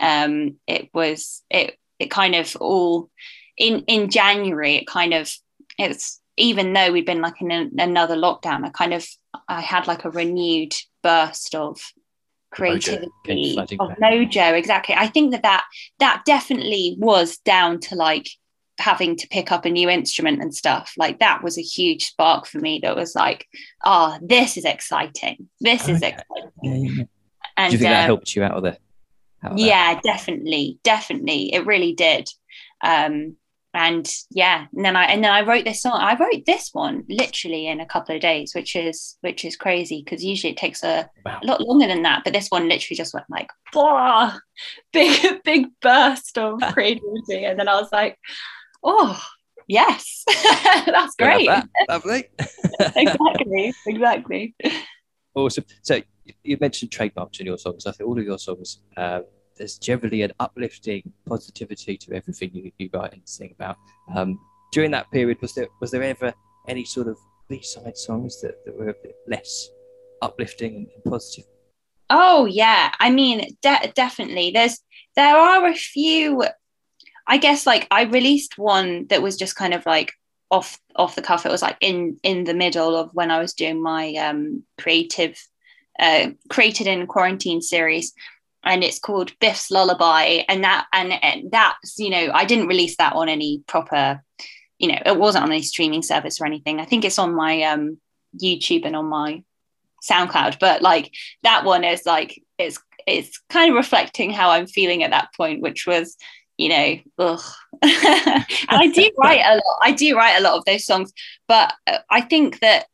um, 0.00 0.56
it 0.66 0.90
was 0.92 1.42
it 1.50 1.78
it 1.98 2.10
kind 2.10 2.34
of 2.34 2.56
all 2.56 3.10
in 3.56 3.80
in 3.86 4.10
January. 4.10 4.76
It 4.76 4.86
kind 4.86 5.14
of 5.14 5.30
it's 5.78 6.20
even 6.36 6.72
though 6.72 6.92
we'd 6.92 7.06
been 7.06 7.22
like 7.22 7.40
in 7.40 7.50
a, 7.50 7.68
another 7.78 8.16
lockdown. 8.16 8.64
I 8.64 8.70
kind 8.70 8.94
of 8.94 9.06
I 9.48 9.60
had 9.60 9.86
like 9.86 10.04
a 10.04 10.10
renewed 10.10 10.74
burst 11.02 11.54
of 11.54 11.80
creativity 12.50 13.56
mojo. 13.56 13.76
of 13.80 13.96
mojo. 13.98 14.56
Exactly. 14.56 14.94
I 14.94 15.06
think 15.06 15.32
that 15.32 15.42
that 15.42 15.64
that 15.98 16.22
definitely 16.26 16.96
was 16.98 17.38
down 17.38 17.80
to 17.80 17.94
like 17.94 18.28
having 18.78 19.16
to 19.16 19.28
pick 19.28 19.50
up 19.50 19.64
a 19.64 19.70
new 19.70 19.88
instrument 19.88 20.42
and 20.42 20.54
stuff 20.54 20.92
like 20.98 21.18
that 21.18 21.42
was 21.42 21.56
a 21.58 21.62
huge 21.62 22.06
spark 22.06 22.46
for 22.46 22.58
me 22.58 22.78
that 22.82 22.94
was 22.94 23.14
like 23.14 23.46
oh 23.84 24.18
this 24.20 24.56
is 24.56 24.64
exciting 24.64 25.48
this 25.60 25.84
okay. 25.84 25.92
is 25.92 26.02
exciting 26.02 26.50
yeah, 26.62 26.74
yeah. 26.74 27.04
and 27.56 27.70
do 27.70 27.76
you 27.76 27.78
think 27.78 27.90
that 27.90 28.02
uh, 28.02 28.06
helped 28.06 28.36
you 28.36 28.42
out 28.42 28.52
of 28.52 28.62
the 28.62 28.76
yeah 29.56 30.00
definitely 30.02 30.78
definitely. 30.82 31.54
It 31.54 31.66
really 31.66 31.94
did. 31.94 32.28
Um 32.82 33.36
and 33.74 34.10
yeah 34.30 34.64
and 34.74 34.86
then 34.86 34.96
i 34.96 35.04
and 35.04 35.22
then 35.22 35.30
i 35.30 35.42
wrote 35.42 35.66
this 35.66 35.82
song 35.82 35.92
i 36.00 36.16
wrote 36.16 36.46
this 36.46 36.70
one 36.72 37.04
literally 37.10 37.66
in 37.66 37.78
a 37.78 37.84
couple 37.84 38.14
of 38.14 38.22
days 38.22 38.54
which 38.54 38.74
is 38.74 39.18
which 39.20 39.44
is 39.44 39.54
crazy 39.54 40.02
because 40.02 40.24
usually 40.24 40.50
it 40.50 40.56
takes 40.56 40.82
a, 40.82 41.06
wow. 41.26 41.38
a, 41.42 41.46
lot 41.46 41.60
longer 41.60 41.86
than 41.86 42.02
that 42.02 42.22
but 42.24 42.32
this 42.32 42.48
one 42.48 42.70
literally 42.70 42.96
just 42.96 43.12
went 43.12 43.26
like 43.28 43.50
Blah! 43.74 44.38
big 44.94 45.42
big 45.44 45.66
burst 45.82 46.38
of 46.38 46.58
creativity. 46.72 47.44
And 47.44 47.60
then 47.60 47.68
i 47.68 47.78
was 47.78 47.90
like 47.92 48.18
oh 48.82 49.22
yes. 49.68 50.24
That's 50.86 51.16
great. 51.16 51.48
that. 51.48 51.68
lovely. 51.88 52.24
Exactly 52.96 53.74
exactly. 53.86 54.54
Awesome. 55.34 55.64
So 55.82 56.00
you 56.42 56.56
mentioned 56.60 56.90
trademarks 56.90 57.40
in 57.40 57.46
your 57.46 57.58
songs. 57.58 57.86
I 57.86 57.92
think 57.92 58.08
all 58.08 58.18
of 58.18 58.24
your 58.24 58.38
songs, 58.38 58.80
uh, 58.96 59.20
there's 59.56 59.78
generally 59.78 60.22
an 60.22 60.32
uplifting 60.40 61.12
positivity 61.26 61.96
to 61.96 62.14
everything 62.14 62.50
you, 62.52 62.72
you 62.78 62.90
write 62.92 63.12
and 63.12 63.22
sing 63.24 63.52
about. 63.54 63.78
Um, 64.14 64.38
during 64.72 64.90
that 64.92 65.10
period, 65.10 65.40
was 65.40 65.54
there 65.54 65.68
was 65.80 65.90
there 65.90 66.02
ever 66.02 66.32
any 66.68 66.84
sort 66.84 67.08
of 67.08 67.18
B-side 67.48 67.96
songs 67.96 68.40
that, 68.40 68.64
that 68.64 68.76
were 68.76 68.90
a 68.90 68.94
bit 69.02 69.16
less 69.26 69.70
uplifting 70.22 70.88
and, 70.94 71.04
positive? 71.04 71.44
Oh 72.10 72.44
yeah, 72.44 72.92
I 72.98 73.10
mean, 73.10 73.56
de- 73.62 73.92
definitely. 73.94 74.50
There's 74.50 74.78
there 75.14 75.36
are 75.36 75.66
a 75.66 75.74
few. 75.74 76.44
I 77.26 77.38
guess 77.38 77.66
like 77.66 77.88
I 77.90 78.02
released 78.02 78.58
one 78.58 79.06
that 79.08 79.22
was 79.22 79.36
just 79.36 79.56
kind 79.56 79.74
of 79.74 79.84
like 79.86 80.12
off 80.50 80.78
off 80.94 81.16
the 81.16 81.22
cuff. 81.22 81.46
It 81.46 81.52
was 81.52 81.62
like 81.62 81.76
in 81.80 82.18
in 82.22 82.44
the 82.44 82.54
middle 82.54 82.94
of 82.96 83.10
when 83.12 83.30
I 83.30 83.40
was 83.40 83.54
doing 83.54 83.82
my 83.82 84.14
um, 84.14 84.62
creative 84.78 85.36
uh, 85.98 86.30
created 86.50 86.86
in 86.86 87.06
quarantine 87.06 87.62
series 87.62 88.12
and 88.66 88.84
it's 88.84 88.98
called 88.98 89.38
Biff's 89.38 89.70
Lullaby. 89.70 90.42
And 90.48 90.64
that 90.64 90.86
and, 90.92 91.12
and 91.22 91.50
that's 91.50 91.98
you 91.98 92.10
know 92.10 92.30
I 92.34 92.44
didn't 92.44 92.68
release 92.68 92.96
that 92.98 93.14
on 93.14 93.28
any 93.28 93.62
proper, 93.66 94.22
you 94.78 94.88
know, 94.88 94.98
it 95.06 95.18
wasn't 95.18 95.44
on 95.44 95.52
any 95.52 95.62
streaming 95.62 96.02
service 96.02 96.40
or 96.40 96.46
anything. 96.46 96.80
I 96.80 96.84
think 96.84 97.04
it's 97.04 97.18
on 97.18 97.34
my 97.34 97.62
um, 97.62 97.98
YouTube 98.36 98.84
and 98.84 98.96
on 98.96 99.06
my 99.06 99.42
SoundCloud. 100.08 100.58
But 100.60 100.82
like 100.82 101.12
that 101.42 101.64
one 101.64 101.84
is 101.84 102.04
like 102.04 102.42
it's 102.58 102.78
it's 103.06 103.40
kind 103.48 103.70
of 103.70 103.76
reflecting 103.76 104.32
how 104.32 104.50
I'm 104.50 104.66
feeling 104.66 105.02
at 105.02 105.12
that 105.12 105.32
point, 105.34 105.62
which 105.62 105.86
was 105.86 106.16
you 106.58 106.70
know, 106.70 106.96
ugh. 107.18 107.42
and 107.82 108.44
I 108.68 108.90
do 108.92 109.10
write 109.18 109.42
a 109.44 109.56
lot. 109.56 109.78
I 109.82 109.92
do 109.92 110.16
write 110.16 110.38
a 110.38 110.42
lot 110.42 110.56
of 110.56 110.64
those 110.64 110.86
songs, 110.86 111.12
but 111.46 111.74
uh, 111.86 111.98
I 112.10 112.22
think 112.22 112.60
that 112.60 112.86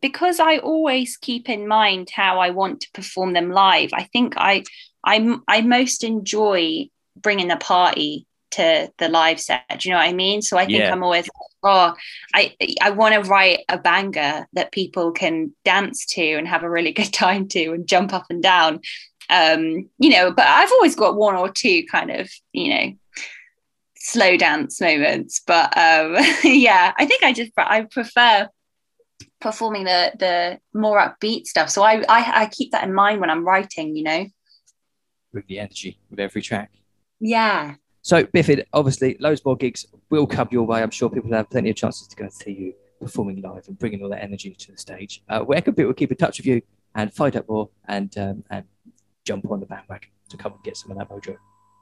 because 0.00 0.38
I 0.40 0.58
always 0.58 1.16
keep 1.16 1.48
in 1.48 1.66
mind 1.66 2.10
how 2.10 2.38
I 2.38 2.50
want 2.50 2.82
to 2.82 2.90
perform 2.92 3.32
them 3.32 3.50
live, 3.50 3.90
I 3.92 4.04
think 4.04 4.34
I 4.36 4.64
I 5.08 5.36
I 5.48 5.62
most 5.62 6.04
enjoy 6.04 6.90
bringing 7.16 7.48
the 7.48 7.56
party 7.56 8.26
to 8.50 8.92
the 8.98 9.08
live 9.08 9.40
set. 9.40 9.62
Do 9.78 9.88
you 9.88 9.94
know 9.94 9.98
what 9.98 10.08
I 10.08 10.12
mean? 10.12 10.42
So 10.42 10.58
I 10.58 10.66
think 10.66 10.80
yeah. 10.80 10.92
I'm 10.92 11.02
always 11.02 11.28
oh 11.62 11.94
I 12.34 12.54
I 12.82 12.90
want 12.90 13.14
to 13.14 13.28
write 13.28 13.60
a 13.68 13.78
banger 13.78 14.46
that 14.52 14.72
people 14.72 15.12
can 15.12 15.54
dance 15.64 16.04
to 16.14 16.34
and 16.34 16.46
have 16.46 16.62
a 16.62 16.70
really 16.70 16.92
good 17.00 17.12
time 17.12 17.48
to 17.48 17.72
and 17.72 17.86
jump 17.86 18.12
up 18.12 18.26
and 18.28 18.42
down. 18.42 18.80
Um, 19.30 19.90
you 19.98 20.10
know, 20.10 20.30
but 20.30 20.46
I've 20.46 20.72
always 20.72 20.94
got 20.94 21.16
one 21.16 21.36
or 21.36 21.50
two 21.50 21.84
kind 21.90 22.10
of, 22.10 22.30
you 22.52 22.74
know, 22.74 22.92
slow 23.96 24.36
dance 24.36 24.80
moments. 24.80 25.40
But 25.46 25.76
um 25.76 26.16
yeah, 26.44 26.92
I 26.98 27.06
think 27.06 27.22
I 27.22 27.32
just 27.32 27.52
I 27.56 27.82
prefer 27.82 28.48
performing 29.40 29.84
the 29.84 30.12
the 30.18 30.58
more 30.78 30.98
upbeat 31.00 31.46
stuff. 31.46 31.70
So 31.70 31.82
I, 31.82 32.04
I 32.08 32.42
I 32.42 32.46
keep 32.46 32.72
that 32.72 32.84
in 32.84 32.92
mind 32.92 33.20
when 33.20 33.30
I'm 33.30 33.46
writing. 33.46 33.96
You 33.96 34.04
know. 34.04 34.26
Bring 35.38 35.46
the 35.48 35.60
energy 35.60 35.98
with 36.10 36.18
every 36.18 36.42
track. 36.42 36.72
Yeah. 37.20 37.74
So, 38.02 38.24
Biffin, 38.24 38.64
obviously, 38.72 39.16
loads 39.20 39.44
more 39.44 39.56
gigs 39.56 39.86
will 40.10 40.26
come 40.26 40.48
your 40.50 40.64
way. 40.64 40.82
I'm 40.82 40.90
sure 40.90 41.08
people 41.08 41.32
have 41.32 41.48
plenty 41.50 41.70
of 41.70 41.76
chances 41.76 42.08
to 42.08 42.16
go 42.16 42.24
and 42.24 42.32
see 42.32 42.52
you 42.52 42.74
performing 43.00 43.40
live 43.40 43.68
and 43.68 43.78
bringing 43.78 44.02
all 44.02 44.08
that 44.08 44.22
energy 44.22 44.50
to 44.50 44.72
the 44.72 44.78
stage. 44.78 45.22
Uh, 45.28 45.40
where 45.40 45.60
can 45.60 45.74
people 45.74 45.92
keep 45.94 46.10
in 46.10 46.16
touch 46.16 46.38
with 46.38 46.46
you 46.46 46.62
and 46.94 47.12
find 47.12 47.36
out 47.36 47.48
more 47.48 47.68
and 47.86 48.16
um, 48.18 48.42
and 48.50 48.64
jump 49.24 49.48
on 49.50 49.60
the 49.60 49.66
bandwagon 49.66 50.10
to 50.30 50.36
come 50.36 50.52
and 50.52 50.62
get 50.64 50.76
some 50.76 50.90
of 50.90 50.98
that 50.98 51.08
mojo? 51.08 51.36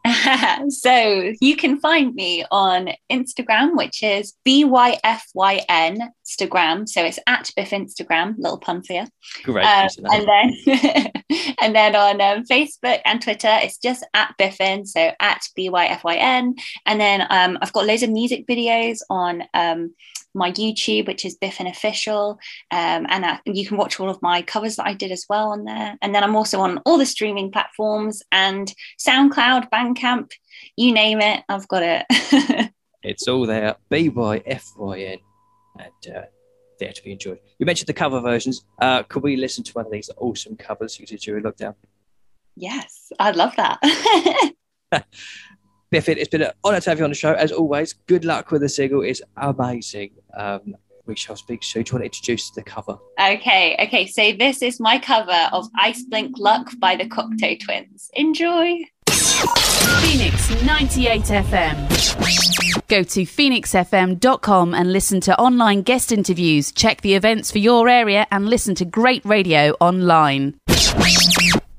so 0.68 1.32
you 1.40 1.56
can 1.56 1.78
find 1.78 2.14
me 2.14 2.44
on 2.50 2.90
Instagram, 3.10 3.76
which 3.76 4.02
is 4.02 4.34
BYFYN 4.46 6.08
Instagram. 6.26 6.88
So 6.88 7.04
it's 7.04 7.18
at 7.26 7.50
Biff 7.56 7.70
Instagram, 7.70 8.34
little 8.38 8.58
pun 8.58 8.82
for 8.82 8.92
you. 8.94 9.06
Great. 9.42 9.64
Um, 9.64 9.88
and 10.04 10.28
then 10.28 11.12
and 11.60 11.74
then 11.74 11.96
on 11.96 12.20
um, 12.20 12.44
Facebook 12.44 13.00
and 13.04 13.20
Twitter, 13.20 13.58
it's 13.62 13.78
just 13.78 14.04
at 14.14 14.34
Biffin, 14.38 14.86
so 14.86 15.12
at 15.20 15.42
BYFYN. 15.58 16.58
And 16.84 17.00
then 17.00 17.26
um, 17.30 17.58
I've 17.60 17.72
got 17.72 17.86
loads 17.86 18.02
of 18.02 18.10
music 18.10 18.46
videos 18.46 18.98
on 19.10 19.44
um, 19.54 19.94
my 20.36 20.52
YouTube, 20.52 21.06
which 21.06 21.24
is 21.24 21.34
Biffin 21.34 21.66
Official. 21.66 22.38
Um, 22.70 23.06
and 23.08 23.24
uh, 23.24 23.38
you 23.44 23.66
can 23.66 23.76
watch 23.76 23.98
all 23.98 24.10
of 24.10 24.22
my 24.22 24.42
covers 24.42 24.76
that 24.76 24.86
I 24.86 24.94
did 24.94 25.10
as 25.10 25.24
well 25.28 25.50
on 25.50 25.64
there. 25.64 25.96
And 26.02 26.14
then 26.14 26.22
I'm 26.22 26.36
also 26.36 26.60
on 26.60 26.78
all 26.84 26.98
the 26.98 27.06
streaming 27.06 27.50
platforms 27.50 28.22
and 28.30 28.72
SoundCloud, 29.00 29.70
Bandcamp, 29.70 30.30
you 30.76 30.92
name 30.92 31.20
it, 31.20 31.42
I've 31.48 31.68
got 31.68 31.82
it. 31.82 32.70
it's 33.02 33.26
all 33.26 33.46
there, 33.46 33.76
B 33.90 34.08
Y 34.08 34.42
F 34.46 34.72
Y 34.76 34.98
N, 34.98 35.18
and 35.78 36.16
uh, 36.16 36.22
there 36.78 36.92
to 36.92 37.02
be 37.02 37.12
enjoyed. 37.12 37.38
You 37.58 37.66
mentioned 37.66 37.88
the 37.88 37.94
cover 37.94 38.20
versions. 38.20 38.64
Uh, 38.80 39.02
could 39.04 39.22
we 39.22 39.36
listen 39.36 39.64
to 39.64 39.72
one 39.72 39.86
of 39.86 39.92
these 39.92 40.10
awesome 40.18 40.56
covers 40.56 41.00
you 41.00 41.06
did 41.06 41.20
during 41.20 41.44
lockdown? 41.44 41.74
Yes, 42.54 43.12
I'd 43.18 43.36
love 43.36 43.54
that. 43.56 43.80
Biffin, 45.96 46.18
it's 46.18 46.28
been 46.28 46.42
an 46.42 46.50
honour 46.62 46.78
to 46.78 46.90
have 46.90 46.98
you 46.98 47.04
on 47.04 47.10
the 47.10 47.16
show. 47.16 47.32
As 47.32 47.50
always, 47.50 47.94
good 47.94 48.26
luck 48.26 48.50
with 48.50 48.60
the 48.60 48.68
single. 48.68 49.00
It's 49.00 49.22
amazing. 49.38 50.10
Um, 50.36 50.76
we 51.06 51.16
shall 51.16 51.36
speak 51.36 51.64
soon. 51.64 51.84
Do 51.84 51.88
you 51.88 51.94
want 51.94 52.02
to 52.02 52.04
introduce 52.04 52.50
the 52.50 52.62
cover? 52.62 52.98
Okay, 53.18 53.74
okay. 53.80 54.06
So 54.06 54.32
this 54.32 54.60
is 54.60 54.78
my 54.78 54.98
cover 54.98 55.48
of 55.54 55.72
Iceblink 55.82 56.32
Luck 56.36 56.70
by 56.78 56.96
the 56.96 57.04
Cocteau 57.04 57.58
Twins. 57.58 58.10
Enjoy. 58.12 58.80
Phoenix 59.06 60.62
98 60.66 61.22
FM. 61.22 62.88
Go 62.88 63.02
to 63.02 63.22
phoenixfm.com 63.22 64.74
and 64.74 64.92
listen 64.92 65.20
to 65.22 65.38
online 65.40 65.80
guest 65.80 66.12
interviews, 66.12 66.72
check 66.72 67.00
the 67.00 67.14
events 67.14 67.50
for 67.50 67.58
your 67.58 67.88
area, 67.88 68.26
and 68.30 68.46
listen 68.50 68.74
to 68.74 68.84
great 68.84 69.24
radio 69.24 69.70
online. 69.80 70.60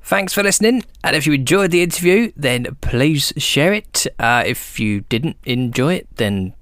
Thanks 0.07 0.31
for 0.33 0.41
listening. 0.41 0.85
And 1.03 1.17
if 1.17 1.27
you 1.27 1.33
enjoyed 1.33 1.71
the 1.71 1.83
interview, 1.83 2.31
then 2.37 2.77
please 2.79 3.33
share 3.35 3.73
it. 3.73 4.07
Uh, 4.17 4.41
if 4.45 4.79
you 4.79 5.01
didn't 5.01 5.35
enjoy 5.43 5.95
it, 5.95 6.07
then 6.15 6.53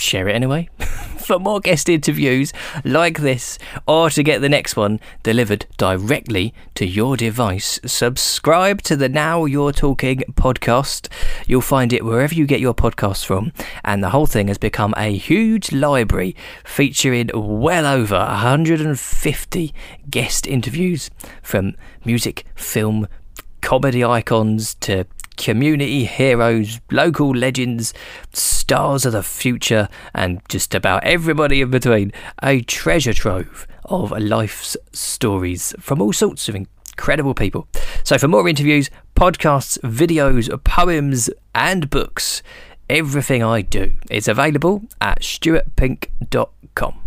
share 0.00 0.28
it 0.28 0.34
anyway. 0.34 0.68
for 1.30 1.38
more 1.38 1.60
guest 1.60 1.88
interviews 1.88 2.52
like 2.84 3.18
this, 3.18 3.56
or 3.86 4.10
to 4.10 4.20
get 4.20 4.40
the 4.40 4.48
next 4.48 4.74
one 4.74 4.98
delivered 5.22 5.64
directly 5.76 6.52
to 6.74 6.84
your 6.84 7.16
device, 7.16 7.78
subscribe 7.86 8.82
to 8.82 8.96
the 8.96 9.08
Now 9.08 9.44
You're 9.44 9.70
Talking 9.70 10.24
podcast. 10.32 11.08
You'll 11.46 11.60
find 11.60 11.92
it 11.92 12.04
wherever 12.04 12.34
you 12.34 12.46
get 12.46 12.58
your 12.58 12.74
podcasts 12.74 13.24
from, 13.24 13.52
and 13.84 14.02
the 14.02 14.10
whole 14.10 14.26
thing 14.26 14.48
has 14.48 14.58
become 14.58 14.92
a 14.96 15.16
huge 15.16 15.70
library 15.70 16.34
featuring 16.64 17.30
well 17.32 17.86
over 17.86 18.18
150 18.18 19.74
guest 20.10 20.48
interviews 20.48 21.10
from 21.42 21.76
music, 22.04 22.44
film, 22.56 23.06
comedy 23.60 24.02
icons 24.02 24.74
to 24.76 25.04
community 25.40 26.04
heroes, 26.04 26.80
local 26.92 27.30
legends, 27.30 27.94
stars 28.32 29.06
of 29.06 29.12
the 29.12 29.22
future, 29.22 29.88
and 30.14 30.40
just 30.50 30.74
about 30.74 31.02
everybody 31.02 31.62
in 31.62 31.70
between. 31.70 32.12
A 32.42 32.60
treasure 32.60 33.14
trove 33.14 33.66
of 33.86 34.10
life's 34.12 34.76
stories 34.92 35.74
from 35.80 36.02
all 36.02 36.12
sorts 36.12 36.48
of 36.50 36.54
incredible 36.54 37.34
people. 37.34 37.66
So, 38.04 38.18
for 38.18 38.28
more 38.28 38.46
interviews, 38.48 38.90
podcasts, 39.16 39.78
videos, 39.78 40.48
poems, 40.62 41.30
and 41.54 41.88
books, 41.88 42.42
everything 42.90 43.42
I 43.42 43.62
do 43.62 43.94
is 44.10 44.28
available 44.28 44.82
at 45.00 45.22
stuartpink.com. 45.22 46.99